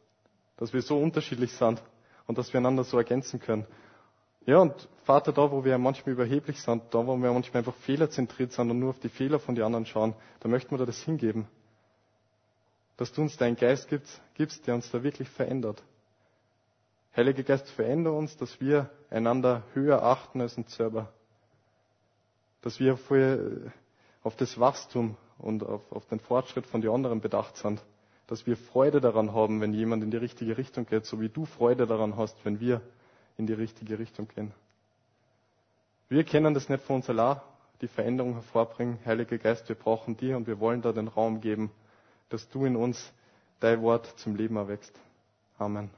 Dass 0.57 0.73
wir 0.73 0.83
so 0.83 0.99
unterschiedlich 0.99 1.53
sind 1.53 1.81
und 2.27 2.39
dass 2.39 2.53
wir 2.53 2.59
einander 2.59 2.83
so 2.83 2.99
ergänzen 2.99 3.39
können. 3.39 3.67
Ja, 4.47 4.59
und 4.59 4.89
Vater, 5.05 5.33
da 5.33 5.51
wo 5.51 5.65
wir 5.65 5.79
manchmal 5.79 6.15
überheblich 6.15 6.61
sind, 6.61 6.83
da 6.93 7.07
wo 7.07 7.17
wir 7.17 7.33
manchmal 7.33 7.61
einfach 7.61 7.75
fehlerzentriert 7.75 8.53
sind 8.53 8.71
und 8.71 8.79
nur 8.81 8.91
auf 8.91 8.99
die 8.99 9.09
Fehler 9.09 9.39
von 9.39 9.55
den 9.55 9.65
anderen 9.65 9.87
schauen, 9.87 10.15
da 10.41 10.49
möchten 10.49 10.73
wir 10.73 10.79
dir 10.79 10.87
das 10.87 11.03
hingeben. 11.03 11.47
Dass 12.97 13.13
du 13.13 13.23
uns 13.23 13.37
deinen 13.37 13.57
Geist 13.57 13.89
gibst, 13.89 14.21
gibst, 14.35 14.67
der 14.67 14.75
uns 14.75 14.91
da 14.91 15.03
wirklich 15.03 15.29
verändert. 15.29 15.83
Heiliger 17.15 17.45
Geist, 17.45 17.69
verändere 17.71 18.15
uns, 18.15 18.37
dass 18.37 18.61
wir 18.61 18.91
einander 19.11 19.63
höher 19.75 20.03
achten 20.03 20.41
als 20.41 20.57
uns 20.57 20.75
selber. 20.75 21.13
Dass 22.63 22.81
wir 22.81 22.97
vorher 22.97 23.39
auf 24.27 24.35
das 24.35 24.59
Wachstum 24.59 25.17
und 25.39 25.63
auf, 25.63 25.81
auf 25.93 26.05
den 26.07 26.19
Fortschritt 26.19 26.67
von 26.67 26.81
den 26.81 26.91
anderen 26.91 27.21
bedacht 27.21 27.57
sind. 27.57 27.81
Dass 28.27 28.45
wir 28.45 28.57
Freude 28.57 29.01
daran 29.01 29.33
haben, 29.33 29.61
wenn 29.61 29.73
jemand 29.73 30.03
in 30.03 30.11
die 30.11 30.17
richtige 30.17 30.59
Richtung 30.59 30.85
geht, 30.85 31.07
so 31.07 31.21
wie 31.21 31.29
du 31.29 31.45
Freude 31.45 31.87
daran 31.87 32.17
hast, 32.17 32.37
wenn 32.45 32.59
wir 32.59 32.81
in 33.39 33.47
die 33.47 33.53
richtige 33.53 34.01
Richtung 34.01 34.27
gehen. 34.27 34.53
Wir 36.09 36.25
kennen 36.25 36.55
das 36.55 36.69
nicht 36.69 36.83
von 36.83 36.97
uns 36.97 37.09
allein, 37.09 37.41
die 37.81 37.87
Veränderung 37.87 38.33
hervorbringen. 38.35 38.99
Heiliger 39.07 39.39
Geist, 39.39 39.69
wir 39.69 39.77
brauchen 39.77 40.17
dir 40.17 40.37
und 40.37 40.49
wir 40.49 40.59
wollen 40.59 40.83
da 40.83 40.91
den 40.91 41.07
Raum 41.07 41.41
geben, 41.41 41.71
dass 42.29 42.49
du 42.49 42.65
in 42.65 42.75
uns 42.75 43.13
dein 43.61 43.81
Wort 43.83 44.07
zum 44.19 44.35
Leben 44.35 44.57
erwächst. 44.57 44.99
Amen. 45.57 45.89